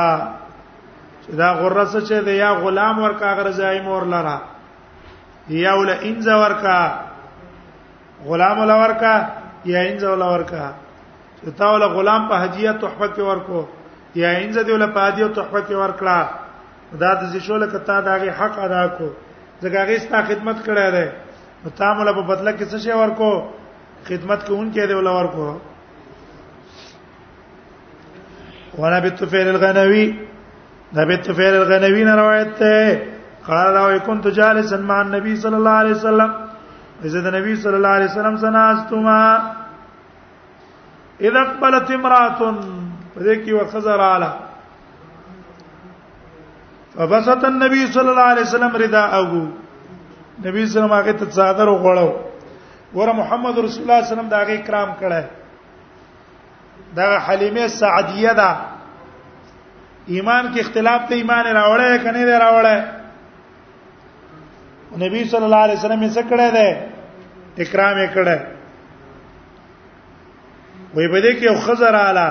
دا 1.39 1.49
غره 1.61 1.85
څه 1.93 2.01
چې 2.07 2.17
دی 2.27 2.35
یا 2.41 2.51
غلام 2.65 2.97
ورکا 3.03 3.35
غره 3.39 3.51
زایم 3.63 3.87
ورلره 3.93 4.37
یو 5.49 5.83
له 5.85 5.95
انځ 6.09 6.27
ورکا 6.43 6.81
غلام 8.25 8.59
له 8.71 8.77
ورکا 8.83 9.15
یا 9.73 9.81
انځ 9.91 10.03
له 10.21 10.27
ورکا 10.35 10.67
چې 11.43 11.51
تا 11.57 11.77
له 11.79 11.87
غلام 11.87 12.29
په 12.29 12.37
هدیه 12.43 12.73
تحفه 12.83 13.07
کې 13.15 13.21
ورکو 13.31 13.61
یا 14.15 14.31
انځ 14.41 14.59
دی 14.67 14.77
له 14.77 14.87
په 14.87 15.01
هدیه 15.07 15.27
تحفه 15.37 15.61
کې 15.69 15.75
ورکړه 15.83 16.19
دا 17.01 17.11
د 17.21 17.23
زیشول 17.31 17.67
کته 17.71 18.01
دا 18.01 18.15
غي 18.23 18.31
حق 18.31 18.59
ادا 18.59 18.87
کو 18.97 19.09
ځکه 19.63 19.79
غي 19.87 19.99
ستا 19.99 20.23
خدمت 20.23 20.57
کړی 20.67 20.87
دی 20.95 21.07
نو 21.65 21.71
تا 21.71 21.95
مولا 21.95 22.13
په 22.13 22.23
بدله 22.23 22.53
کې 22.57 22.65
څه 22.71 22.77
شی 22.85 22.93
ورکو 22.93 23.43
خدمت 24.09 24.47
کوونکی 24.47 24.87
دی 24.87 24.95
ول 24.95 25.07
ورکو 25.07 25.49
وانا 28.79 28.99
بتفیل 29.01 29.49
الغنوی 29.49 30.07
نبی 30.97 31.17
تفیل 31.17 31.55
الغنوی 31.55 32.03
نه 32.05 32.15
روایت 32.17 32.57
ته 32.59 32.75
قال 33.53 33.75
او 33.77 34.01
كنت 34.07 34.27
جالسا 34.29 34.77
مع 34.91 34.99
النبي 35.07 35.37
صلى 35.45 35.57
الله 35.61 35.71
عليه 35.83 35.91
وسلم 35.99 36.31
اذا 37.07 37.19
النبي 37.29 37.57
صلى 37.63 37.77
الله 37.77 37.89
عليه 37.97 38.05
وسلم 38.13 38.37
سناستما 38.37 39.23
اذا 41.21 41.43
قبلت 41.51 41.91
امراه 41.99 42.41
فذيك 43.15 43.45
وخزر 43.63 44.01
على 44.15 44.31
فبسط 46.97 47.45
النبي 47.45 47.83
صلى 47.93 48.09
الله 48.13 48.23
عليه 48.33 48.43
وسلم 48.49 48.73
رداءه 48.85 49.33
نبی 50.45 50.67
صلی 50.67 50.83
الله 50.83 50.97
علیه 50.97 51.13
وسلم 51.13 51.27
هغه 51.27 51.31
تصادر 51.31 51.69
وغړو 51.69 52.11
ور 52.97 53.09
محمد 53.21 53.59
رسول 53.59 53.83
الله 53.83 54.03
صلی 54.03 54.13
الله 54.13 54.13
علیه 54.13 54.13
وسلم 54.13 54.29
دا 54.29 54.37
هغه 54.43 54.57
کرام 54.67 54.91
کړه 55.01 55.25
دا 56.97 57.05
حلیمه 57.27 57.67
سعدیه 57.69 58.33
ده 58.41 58.51
ایمان 60.15 60.45
کې 60.53 60.59
اختلاف 60.61 61.09
ته 61.09 61.15
ایمان 61.15 61.45
راوړی 61.47 61.99
کنه 62.05 62.25
نه 62.25 62.39
راوړی 62.45 63.06
نبی 64.95 65.25
صلی 65.29 65.43
الله 65.45 65.57
علیه 65.65 65.79
وسلم 65.79 66.03
یې 66.03 66.09
څکړه 66.09 66.51
ده 66.59 67.65
اکرام 67.65 67.99
یې 67.99 68.09
کړه 68.15 68.47
وې 70.95 71.07
په 71.13 71.21
دې 71.21 71.33
کې 71.39 71.45
یو 71.51 71.55
خزر 71.67 71.95
اعلی 71.95 72.29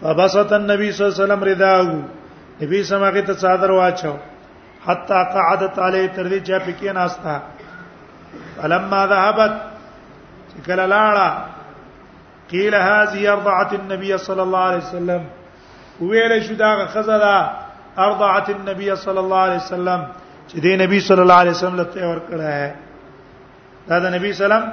فبسط 0.00 0.52
النبي 0.52 0.90
صلی 0.92 1.04
الله 1.06 1.14
علیه 1.14 1.24
وسلم 1.24 1.44
رداو 1.44 2.02
نبی 2.62 2.82
سماګه 2.84 3.24
ته 3.26 3.32
صادر 3.44 3.70
واچو 3.70 4.14
حتا 4.86 5.22
قعدت 5.36 5.78
علی 5.86 6.08
تر 6.14 6.26
دې 6.28 6.42
چې 6.46 6.66
پکې 6.66 6.92
ناستا 6.92 7.42
فلما 8.56 9.04
ذهبت 9.14 9.52
کله 10.66 10.86
لاړه 10.86 11.32
قيل 12.50 12.74
هذه 12.74 13.32
ارضعت 13.32 13.72
النبي 13.72 14.18
صلى 14.18 14.42
الله 14.42 14.62
عليه 14.66 14.84
وسلم 14.84 15.24
ویل 16.00 16.42
شو 16.46 16.54
دا 16.54 16.74
خزره 16.94 17.67
ارضعت 18.06 18.46
النبي 18.56 18.88
صلى 19.04 19.20
الله 19.24 19.40
عليه 19.46 19.56
وسلم 19.64 20.00
چې 20.48 20.56
دې 20.64 20.72
نبی 20.82 20.98
صلی 21.08 21.22
الله 21.24 21.38
علیه 21.42 21.54
وسلم 21.56 21.76
لته 21.80 22.00
ور 22.10 22.18
کړه 22.30 22.48
ہے 22.58 22.70
دا 23.88 23.96
د 24.04 24.04
نبی 24.16 24.30
سلام 24.38 24.64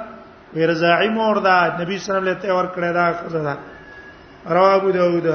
وی 0.54 0.66
رضاعی 0.72 1.08
مور 1.18 1.36
دا 1.46 1.56
نبی 1.82 1.94
سلام 2.08 2.24
لته 2.28 2.48
ور 2.56 2.66
کړه 2.74 2.88
دا 2.98 3.06
خزه 3.20 3.38
دا 3.48 3.54
روا 4.56 4.72
ابو 4.78 4.90
داود 4.98 5.26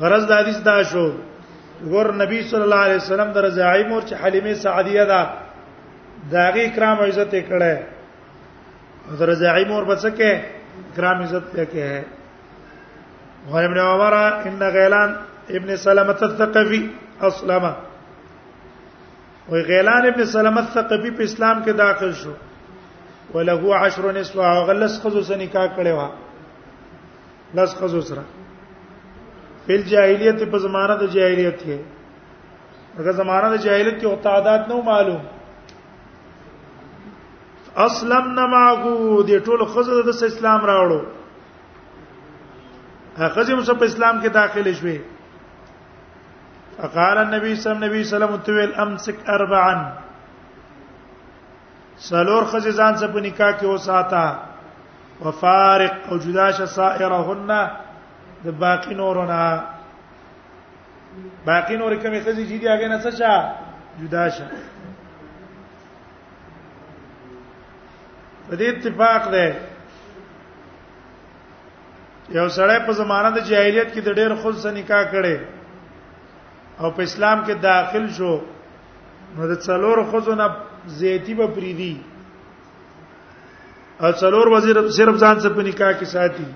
غرض 0.00 0.24
د 0.28 0.32
حدیث 0.40 0.58
دا 0.68 0.76
شو 0.90 1.06
ګور 1.92 2.06
نبی 2.22 2.38
صلی 2.50 2.62
الله 2.66 2.80
علیه 2.86 2.96
وسلم 3.02 3.30
د 3.36 3.38
رضاعی 3.48 3.84
مور 3.90 4.02
چې 4.08 4.14
حلیمه 4.22 4.54
سعدیه 4.64 5.04
دا 5.12 5.20
داغه 6.36 6.64
کرام 6.76 6.96
عزت 7.08 7.32
کړه 7.50 7.74
د 9.18 9.22
رضاعی 9.32 9.64
مور 9.70 9.82
بچکه 9.90 10.30
کرام 10.96 11.16
عزت 11.24 11.44
پکې 11.54 11.80
ہے 11.90 12.02
وعن 13.48 13.64
ابن 13.64 13.78
عمر 13.82 14.14
ان 14.16 14.62
غيلان 14.76 15.10
ابن 15.50 15.76
سلمة 15.76 16.18
الثقفي 16.22 16.80
اسلم 17.22 17.64
و 19.50 19.54
غيلان 19.68 20.06
ابن 20.06 20.24
سلمة 20.24 20.60
الثقفي 20.62 21.10
په 21.10 21.22
اسلام 21.24 21.62
کې 21.62 21.70
داخل 21.82 22.12
شو 22.22 22.34
ولغه 23.34 23.74
عشر 23.84 24.12
نسوا 24.18 24.50
او 24.52 24.58
غلس 24.70 24.94
خزو 25.04 25.20
سره 25.28 25.36
نکاح 25.42 25.66
کړي 25.78 25.92
وا 26.00 26.08
لس 27.58 27.70
خزو 27.80 28.00
سره 28.10 28.24
په 29.66 29.74
جاهلیت 29.94 30.38
په 30.56 30.60
زمانہ 30.66 30.98
د 31.04 31.06
جاهلیت 31.16 31.56
کې 31.62 31.78
هغه 33.00 33.12
زمانہ 33.22 33.46
د 33.54 33.56
جاهلیت 33.64 33.96
کې 34.00 34.06
او 34.10 34.16
تعداد 34.28 34.60
نو 34.74 34.78
معلوم 34.90 35.22
اسلم 37.88 38.24
نماغو 38.42 38.94
دې 39.06 39.36
ټول 39.48 39.60
خزو 39.76 39.94
د 40.10 40.12
اسلام 40.30 40.62
راوړو 40.72 41.00
خزم 43.28 43.60
سو 43.64 43.74
په 43.74 43.84
اسلام 43.84 44.20
کې 44.22 44.28
داخله 44.34 44.72
شوه 44.74 44.96
فقال 46.76 47.18
النبي 47.18 47.54
صلى 47.54 47.72
الله 47.72 47.86
عليه 47.86 48.00
وسلم 48.00 48.36
طويل 48.36 48.74
امسك 48.74 49.28
اربعا 49.28 49.74
سلور 52.08 52.44
خزیزان 52.52 52.96
سره 52.96 53.12
په 53.12 53.20
نکاح 53.20 53.50
کې 53.60 53.64
وساته 53.64 54.38
وفارق 55.20 56.10
او 56.12 56.16
جدا 56.18 56.50
ش 56.50 56.62
سائرهن 56.64 57.66
د 58.44 58.48
باقی 58.58 58.94
نورونه 58.94 59.62
باقی 61.44 61.76
نور 61.76 61.92
کومې 61.96 62.20
خزې 62.24 62.44
چې 62.48 62.58
دی 62.62 62.68
هغه 62.68 62.88
نه 62.88 63.00
څه 63.04 63.10
شه 63.16 64.00
جدا 64.00 64.28
شه 64.28 64.44
په 68.48 68.56
دې 68.56 68.62
اتفاق 68.66 69.28
ده 69.30 69.69
یو 72.28 72.48
سړی 72.56 72.78
په 72.86 72.92
زمانه 73.00 73.30
د 73.34 73.38
جاهلیت 73.50 73.88
کې 73.92 74.00
د 74.02 74.08
ډېر 74.18 74.30
خلص 74.42 74.66
نکاح 74.66 75.04
کړي 75.12 75.38
او 76.80 76.90
په 76.96 77.00
اسلام 77.08 77.38
کې 77.46 77.54
داخل 77.60 78.04
شو 78.16 78.34
نو 79.36 79.46
د 79.48 79.52
څلور 79.66 79.96
خزونه 80.12 80.44
زیتی 80.98 81.34
به 81.34 81.46
پریدي 81.54 81.96
او 84.00 84.12
څلور 84.12 84.46
وزیر 84.48 84.76
صرف 84.98 85.14
ځان 85.22 85.36
څخه 85.42 85.54
په 85.56 85.62
نکاح 85.68 85.92
کې 85.98 86.04
ساتي 86.06 86.46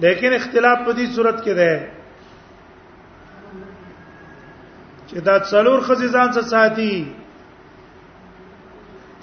لیکن 0.00 0.32
اختلاف 0.32 0.78
په 0.86 0.92
دې 0.92 1.06
صورت 1.16 1.38
کې 1.44 1.52
ده 1.60 1.72
چې 5.08 5.18
دا 5.24 5.38
څلور 5.40 5.78
خزې 5.86 6.08
ځان 6.14 6.28
څخه 6.36 6.44
ساتي 6.46 7.12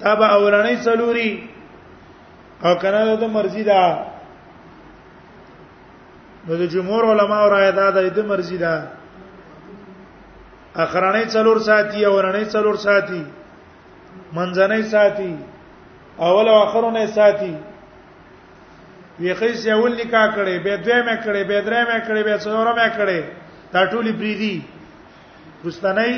تابع 0.00 0.28
اورنۍ 0.40 0.76
څلوري 0.86 1.30
او 2.64 2.74
کنه 2.78 3.16
د 3.22 3.24
مرزي 3.36 3.62
دا 3.70 3.82
نو 6.48 6.52
د 6.62 6.64
جمهور 6.74 7.02
علما 7.12 7.36
او 7.42 7.50
رائے 7.54 7.72
دا 7.78 7.86
د 7.90 8.18
مرزي 8.32 8.56
دا 8.64 8.74
اخرانه 10.84 11.24
څلور 11.34 11.58
ساتي 11.68 12.04
او 12.06 12.12
ورانه 12.16 12.44
څلور 12.44 12.76
ساتي 12.76 13.22
منځنۍ 14.36 14.82
ساتي 14.82 15.32
اول 16.26 16.46
او 16.48 16.56
اخرونه 16.62 17.06
ساتي 17.06 17.54
وی 19.20 19.34
خیس 19.40 19.66
یول 19.66 19.92
نکاح 20.00 20.26
کړي 20.36 20.56
به 20.64 20.76
دوی 20.84 21.00
مې 21.06 21.16
کړي 21.24 21.42
به 21.48 21.56
درې 21.66 21.82
مې 21.88 21.98
کړي 22.08 22.22
به 22.26 22.36
څلور 22.44 22.66
مې 22.78 22.88
کړي 22.98 23.20
دا 23.72 23.80
ټولې 23.90 24.12
بریدي 24.20 24.56
پښتنۍ 25.64 26.12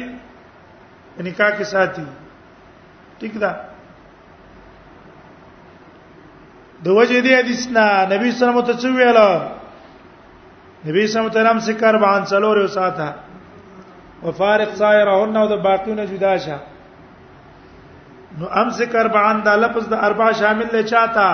نکاح 1.28 1.50
کې 1.58 1.64
ساتي 1.64 2.04
ٹھیک 3.18 3.34
ده 3.42 3.50
د 6.84 6.86
وجه 6.98 7.16
دی 7.20 7.30
حدیث 7.34 7.68
نه 7.74 7.86
نبی 8.10 8.30
صلی 8.30 8.46
الله 8.48 8.62
علیه 8.62 8.64
وسلم 8.74 8.82
ته 8.92 8.92
ویلا 8.98 9.30
نبی 10.88 11.06
صلی 11.06 11.20
الله 11.20 11.30
علیه 11.30 11.40
وسلم 11.42 11.60
سکر 11.68 11.94
باندې 12.04 12.28
څلور 12.32 12.56
وساته 12.64 13.08
وفارق 14.24 14.70
صائرهن 14.82 15.36
او 15.36 15.46
د 15.52 15.54
باقیونه 15.64 16.04
جدا 16.12 16.34
شه 16.44 16.58
نو 18.38 18.44
امسک 18.62 18.90
اربعان 19.02 19.36
دا 19.46 19.52
لفظ 19.64 19.84
د 19.88 19.94
اربع 20.10 20.28
شامل 20.42 20.66
نه 20.72 20.82
چاته 20.82 21.28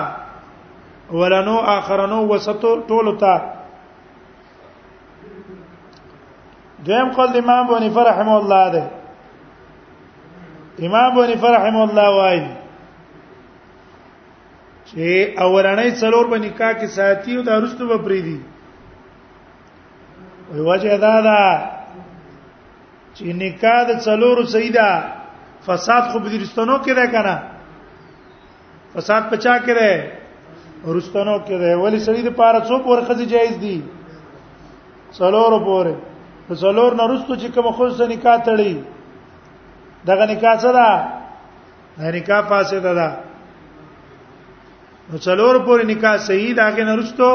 ولنو 1.11 1.57
اخرنو 1.77 2.19
وسطو 2.33 2.71
ټولو 2.89 3.11
ته 3.25 3.35
دیم 6.89 7.07
قول 7.15 7.29
د 7.33 7.35
امام 7.45 7.63
بونی 7.69 7.89
فرحم 7.93 8.29
الله 8.41 8.63
ده 8.79 8.85
امام 10.85 11.09
بونی 11.13 11.35
فرحم 11.41 11.75
الله 11.87 12.07
وایي 12.21 12.45
چې 14.89 15.05
اورنۍ 15.41 15.89
څلور 16.01 16.25
په 16.31 16.37
نکاح 16.45 16.71
کې 16.79 16.87
ساتي 16.97 17.31
او 17.37 17.43
د 17.45 17.49
ارستو 17.57 17.85
په 17.91 17.97
پریدي 18.05 18.37
وی 20.51 20.61
وجه 20.69 20.97
دا 21.05 21.15
دا 21.29 21.41
چې 23.17 23.25
نکاح 23.41 23.79
د 23.89 23.91
څلورو 24.05 24.43
سیدا 24.55 24.89
فساد 25.65 26.03
خو 26.11 26.17
به 26.23 26.29
رښتونو 26.43 26.75
کې 26.85 26.93
ده 26.99 27.05
کنه 27.13 27.35
فساد 28.93 29.23
پچا 29.31 29.55
کې 29.65 29.73
ده 29.79 29.91
رښتونو 30.97 31.35
کې 31.47 31.55
ده 31.61 31.69
ولی 31.83 31.99
سړي 32.07 32.21
د 32.25 32.31
پاره 32.39 32.59
څو 32.69 32.79
پور 32.85 33.01
خزي 33.09 33.25
جایز 33.33 33.55
دي 33.65 33.77
څلورو 35.17 35.59
پورې 35.67 35.93
په 36.47 36.53
څلور 36.63 36.91
نه 36.99 37.03
رښتو 37.13 37.33
چې 37.41 37.47
کوم 37.55 37.71
خو 37.75 37.89
سره 37.99 38.07
نکاح 38.13 38.37
تړي 38.45 38.73
دغه 40.09 40.25
نکاح 40.33 40.55
سره 40.65 40.85
نکاح 42.17 42.41
فاسده 42.53 42.91
ده 42.99 43.09
نو 45.11 45.17
څلور 45.25 45.55
پورې 45.65 45.83
نکاح 45.93 46.15
صحیح 46.27 46.53
دا 46.59 46.67
کې 46.75 46.83
نرستو 46.89 47.29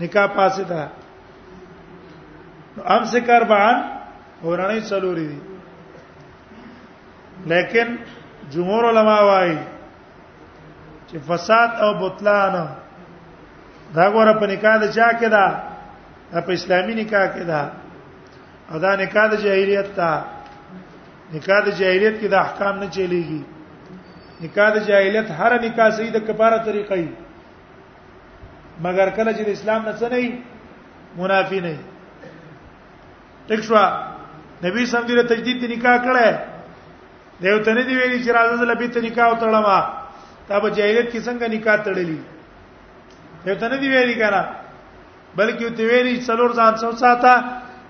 نکاح 0.00 0.26
پاسه 0.36 0.62
تا 0.70 0.82
ام 2.94 3.02
سے 3.12 3.20
کربان 3.28 3.76
ورانه 4.46 4.80
څلورې 4.90 5.26
دي 5.30 5.40
لیکن 7.52 7.88
جمهور 8.52 8.82
علما 8.90 9.18
وايي 9.30 9.58
چې 11.08 11.16
فساد 11.28 11.70
او 11.84 11.90
بطلان 12.02 12.54
دا 13.94 14.04
غوړه 14.12 14.34
په 14.40 14.46
نکاح 14.54 14.74
د 14.82 14.84
چا 14.96 15.08
کې 15.18 15.28
دا 15.36 15.44
په 16.48 16.52
اسلامي 16.58 16.94
نکاح 17.02 17.26
کې 17.34 17.44
دا 17.52 17.62
او 18.70 18.76
دا 18.84 18.90
نکاح 19.02 19.26
د 19.30 19.34
جاهلیت 19.44 19.88
تا 19.98 20.10
نکاح 21.34 21.58
د 21.66 21.68
جاهلیت 21.78 22.14
کې 22.20 22.28
د 22.32 22.36
احکام 22.44 22.74
نه 22.82 22.88
چلیږي 22.96 23.42
نکاح 24.42 24.68
د 24.74 24.78
جاهلیت 24.88 25.30
هر 25.38 25.52
نکاح 25.62 25.88
صحیح 25.96 26.10
د 26.12 26.18
کفاره 26.26 26.58
طریقې 26.68 27.06
مګر 28.84 29.08
کله 29.16 29.30
چې 29.36 29.42
اسلام 29.54 29.80
نه 29.88 29.92
څنګه 30.00 30.32
منافی 31.20 31.60
نه 31.66 31.74
ټیک 33.48 33.60
شو 33.66 33.74
نبی 34.64 34.82
سم 34.92 35.02
دې 35.08 35.22
تجدید 35.32 35.56
د 35.60 35.64
نکاح 35.76 35.96
کړه 36.04 36.26
دیو 37.42 37.58
ته 37.64 37.72
نه 37.76 37.82
دی 37.88 37.94
ویلي 37.96 38.18
چې 38.24 38.30
راځه 38.36 38.56
زله 38.62 38.74
بیت 38.80 38.94
نکاح 39.08 39.26
وتړما 39.30 39.78
تا 40.48 40.54
به 40.62 40.68
جاهلیت 40.76 41.08
کې 41.12 41.20
څنګه 41.28 41.46
نکاح 41.54 41.76
تړلی 41.84 42.18
دیو 43.44 43.54
ته 43.60 43.66
نه 43.72 43.76
دی 43.82 43.88
ویلي 43.92 44.14
کنه 44.22 44.42
بلکې 45.38 45.66
ته 45.76 45.82
ویلي 45.90 46.14
څلور 46.28 46.50
ځان 46.58 46.72
څو 46.80 46.92
ساته 47.04 47.32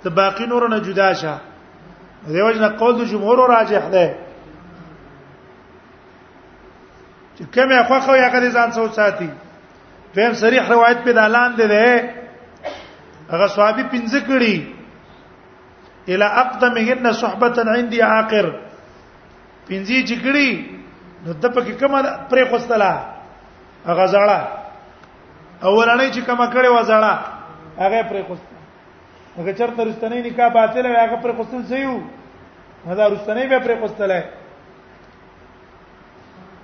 ته 0.02 0.08
باقی 0.10 0.46
نور 0.50 0.68
نه 0.74 0.78
جدا 0.88 1.10
شه 1.22 1.34
دیو 2.34 2.50
جن 2.56 2.68
قول 2.80 2.94
د 2.98 3.04
جمهور 3.12 3.38
راجح 3.48 3.84
ده 3.94 4.04
چې 7.40 7.46
کومه 7.54 7.82
خوخه 7.88 8.16
یا 8.16 8.28
کدي 8.28 8.48
ځان 8.50 8.70
سوچ 8.70 8.92
ساتي 8.94 9.26
دیم 10.16 10.32
صریح 10.34 10.68
روایت 10.68 10.98
په 11.04 11.12
دالان 11.12 11.56
ده 11.56 11.66
ده 11.66 11.86
هغه 13.32 13.46
صحابي 13.56 13.82
پنځه 13.92 14.20
کړي 14.26 14.54
الا 16.14 16.26
اقدمهن 16.42 17.12
صحبتا 17.12 17.62
عندي 17.78 18.00
عاقر 18.02 18.46
پنځه 19.68 19.96
چې 20.08 20.14
کړي 20.22 20.48
نو 21.26 21.32
د 21.32 21.46
پکې 21.54 21.72
کومه 21.80 21.98
پرې 22.28 22.44
خوستله 22.50 22.90
هغه 23.86 24.06
زړه 24.06 24.40
اولانې 25.62 26.08
چې 26.14 26.20
کومه 26.28 26.46
کړي 26.52 26.68
و 26.68 26.82
زړه 26.92 27.12
هغه 27.78 28.02
پرې 28.02 28.22
خوستله 28.26 28.60
هغه 29.38 29.52
چرته 29.52 29.82
رستنې 29.84 30.18
نکاح 30.28 30.48
باطل 30.58 30.86
هغه 30.86 31.16
پرې 31.16 31.34
خوستل 31.36 31.62
زیو 31.72 31.96
هدا 32.86 33.08
رستنې 33.08 33.46
به 33.48 33.58
پرې 33.58 33.80
خوستله 33.80 34.20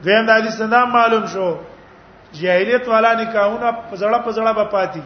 دویم 0.04 0.24
د 0.26 0.30
حدیث 0.38 0.60
نه 0.60 0.84
معلوم 0.96 1.24
شو 1.32 1.46
جاهلیت 2.40 2.84
والا 2.88 3.10
نکاحونه 3.20 3.70
پزړه 3.90 4.18
پزړه 4.26 4.52
به 4.58 4.64
پاتې 4.74 5.00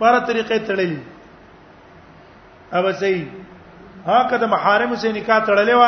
په 0.00 0.20
طریقې 0.28 0.58
تړلې 0.66 1.00
اوبه 2.74 2.92
صحیح 2.92 3.28
ها 4.06 4.18
کده 4.30 4.46
محارم 4.54 4.96
سره 4.96 5.12
نکاح 5.18 5.38
تړلې 5.46 5.74
و 5.82 5.84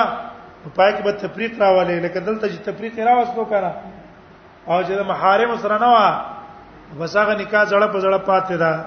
په 0.63 0.69
پای 0.77 0.91
کې 0.95 1.03
به 1.07 1.13
تفریق 1.25 1.53
راولې 1.63 1.99
لکه 2.05 2.21
دلته 2.21 2.45
چې 2.49 2.59
تفریق 2.69 2.99
راوستو 3.09 3.45
کنه 3.53 3.73
او 4.67 4.79
چې 4.83 4.93
د 5.01 5.03
محارم 5.13 5.57
سره 5.65 5.79
نه 5.85 5.89
و 5.95 5.99
بس 7.01 7.17
هغه 7.17 7.35
نکاح 7.43 7.65
زړه 7.65 7.89
په 7.93 7.99
زړه 8.05 8.19
پاتې 8.29 8.55
ده 8.63 8.85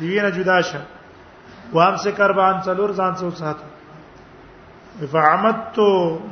دیوینه 0.00 0.30
جدا 0.36 0.60
شه 0.62 0.80
وام 1.72 1.96
سے 2.02 2.12
کربان 2.18 2.60
څلور 2.64 2.92
ځان 2.92 3.14
څو 3.16 3.30
سات 3.40 3.56
فعمدت 5.12 5.78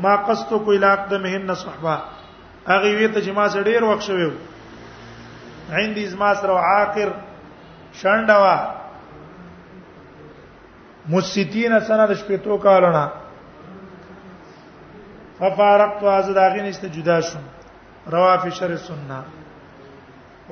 ما 0.02 0.16
قصت 0.26 0.48
کو 0.64 0.70
الاق 0.72 1.00
دمهن 1.10 1.54
صحبه 1.62 1.96
اغه 2.66 2.92
وی 2.98 3.08
ته 3.08 3.20
جما 3.26 3.48
سره 3.54 3.62
ډیر 3.62 3.82
وخت 3.84 4.02
شوی 4.02 4.28
عندي 5.80 6.06
زما 6.06 6.34
سره 6.42 6.52
عاقر 6.68 7.10
شنډه 7.94 8.83
مسیتین 11.08 11.78
سنه 11.86 12.06
د 12.06 12.14
شپېتو 12.20 12.58
کالونه 12.58 13.10
ففارقت 15.38 16.02
از 16.04 16.28
داغی 16.34 16.62
نشته 16.62 16.88
جدا 16.88 17.20
شوم 17.20 17.42
روا 18.10 18.36
فی 18.38 18.50
شر 18.50 18.76
سنه 18.76 19.18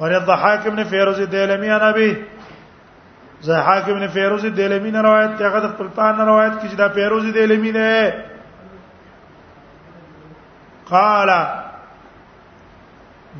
ورد 0.00 0.28
حاکم 0.30 0.66
ابن 0.70 0.84
فیروز 0.84 1.20
دیلمی 1.20 1.68
انا 1.70 1.92
به 1.92 2.16
زه 3.40 3.56
حاکم 3.56 3.92
ابن 3.92 4.06
فیروز 4.06 4.46
دیلمی 4.46 4.90
نه 4.90 5.02
روایت 5.02 5.38
ته 5.38 5.48
غد 5.48 5.66
خپلتان 5.74 6.16
نه 6.16 6.24
روایت 6.24 6.60
کی 6.60 6.68
چې 6.68 6.74
دا 6.76 6.88
فیروز 6.88 7.24
دیلمی 7.32 7.72
نه 7.72 8.14
قال 10.90 11.30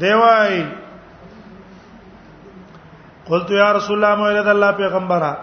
دیوای 0.01 0.65
قلت 3.27 3.51
یا 3.51 3.73
رسول 3.73 4.05
الله 4.05 4.19
مولد 4.19 4.47
الله 4.49 4.73
پیغمبره 4.73 5.37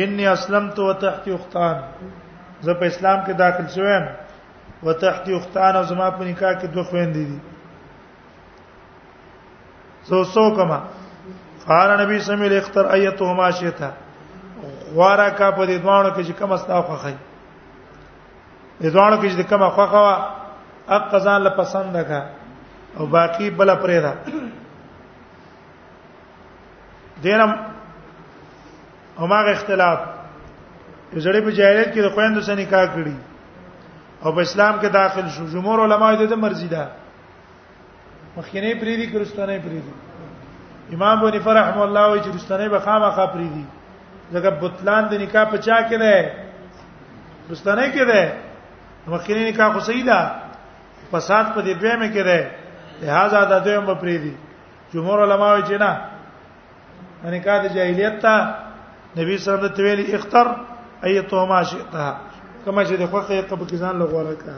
انی 0.00 0.26
اسلمت 0.26 0.78
وتحت 0.78 1.28
اختان 1.34 1.76
زه 2.64 2.72
په 2.80 2.86
اسلام 2.86 3.18
کې 3.24 3.32
داخل 3.38 3.66
شوم 3.74 4.04
وتحت 4.88 5.26
اختان 5.38 5.72
او 5.76 5.82
زما 5.88 6.06
په 6.18 6.22
نکاح 6.28 6.52
کې 6.60 6.66
دوه 6.74 6.84
خويندې 6.90 7.24
دي 7.30 7.38
سو 10.10 10.16
سو 10.36 10.44
کما 10.56 10.78
قال 11.66 11.88
نبی 12.02 12.16
سمي 12.28 12.46
له 12.52 12.56
اختر 12.60 12.84
ايتهما 12.94 13.46
شئتا 13.58 13.88
غوارا 14.94 15.28
کا 15.28 15.50
په 15.50 15.66
دې 15.66 15.82
دوانو 15.82 16.10
کې 16.10 16.26
چې 16.26 16.32
کم 16.38 16.50
استا 16.52 16.76
خوخه 16.86 17.10
دې 18.80 18.88
دوانو 18.88 19.22
کې 19.22 19.36
چې 19.36 19.42
کم 19.50 19.62
خوخه 19.68 19.98
وا 20.06 20.16
اق 20.96 21.12
ځان 21.24 21.40
له 21.48 21.52
پسند 21.58 21.96
کا 22.12 22.22
او 22.98 23.04
باقی 23.16 23.46
بل 23.60 23.70
پرې 23.84 23.98
را 24.06 24.12
دینم 27.26 27.50
او 29.18 29.26
ماغه 29.26 29.50
اختلاف 29.52 29.98
زړې 31.16 31.40
په 31.44 31.50
جاهلیت 31.56 31.92
کې 31.94 32.00
د 32.02 32.08
خويندو 32.14 32.40
سره 32.48 32.54
نکاح 32.60 32.84
کړي 32.94 33.16
او 34.24 34.32
په 34.36 34.40
اسلام 34.40 34.74
کې 34.80 34.88
داخل 35.00 35.26
شو 35.36 35.44
جمهور 35.54 35.78
علما 35.86 36.08
یې 36.12 36.26
د 36.30 36.34
مرزي 36.44 36.68
ده 36.74 36.84
مخکنی 38.36 38.72
پریدي 38.82 39.06
کرستانه 39.12 39.58
پریدي 39.64 39.92
امام 40.94 41.20
بونی 41.20 41.38
فرح 41.46 41.66
الله 41.78 42.12
وی 42.12 42.20
چې 42.20 42.34
رستانه 42.34 42.68
به 42.68 42.78
خامخا 42.78 43.26
پریدي 43.34 43.64
ځکه 44.32 44.48
بتلان 44.62 45.04
د 45.08 45.14
نکاح 45.24 45.44
په 45.52 45.56
چا 45.66 45.76
کې 45.88 45.96
ده 45.96 46.32
رستانه 47.52 47.86
کې 47.94 48.02
ده 48.06 48.32
مخکنی 49.14 49.50
نکاح 49.50 49.72
خو 49.72 49.80
صحیح 49.90 50.04
ده 50.10 50.20
فساد 51.12 51.46
په 51.54 51.60
دې 51.62 51.72
دوی 51.80 51.92
مې 52.00 52.08
کې 52.14 52.22
ده 52.24 52.50
لہذا 53.02 53.44
دا 53.44 53.58
دوی 53.58 53.76
هم 53.76 53.94
پریدي 53.94 54.34
جمهور 54.94 55.18
علما 55.26 55.52
وی 55.54 55.62
چې 55.62 55.80
نه 55.84 55.96
نکاح 57.36 57.56
د 57.62 57.74
جاهلیت 57.76 58.20
ته 58.22 58.36
نبی 59.16 59.38
صلی 59.38 59.52
الله 59.54 59.66
علیه 59.66 59.72
وسلم 59.74 59.86
ویلي 59.86 60.06
اختر 60.16 60.46
ایتو 61.06 61.40
ما 61.50 61.60
شئتها 61.70 62.08
کما 62.64 62.82
چې 62.88 62.94
د 63.00 63.10
خوخه 63.10 63.36
په 63.58 63.64
کې 63.68 63.76
ځان 63.82 63.94
لغوره 64.00 64.34
کا 64.42 64.52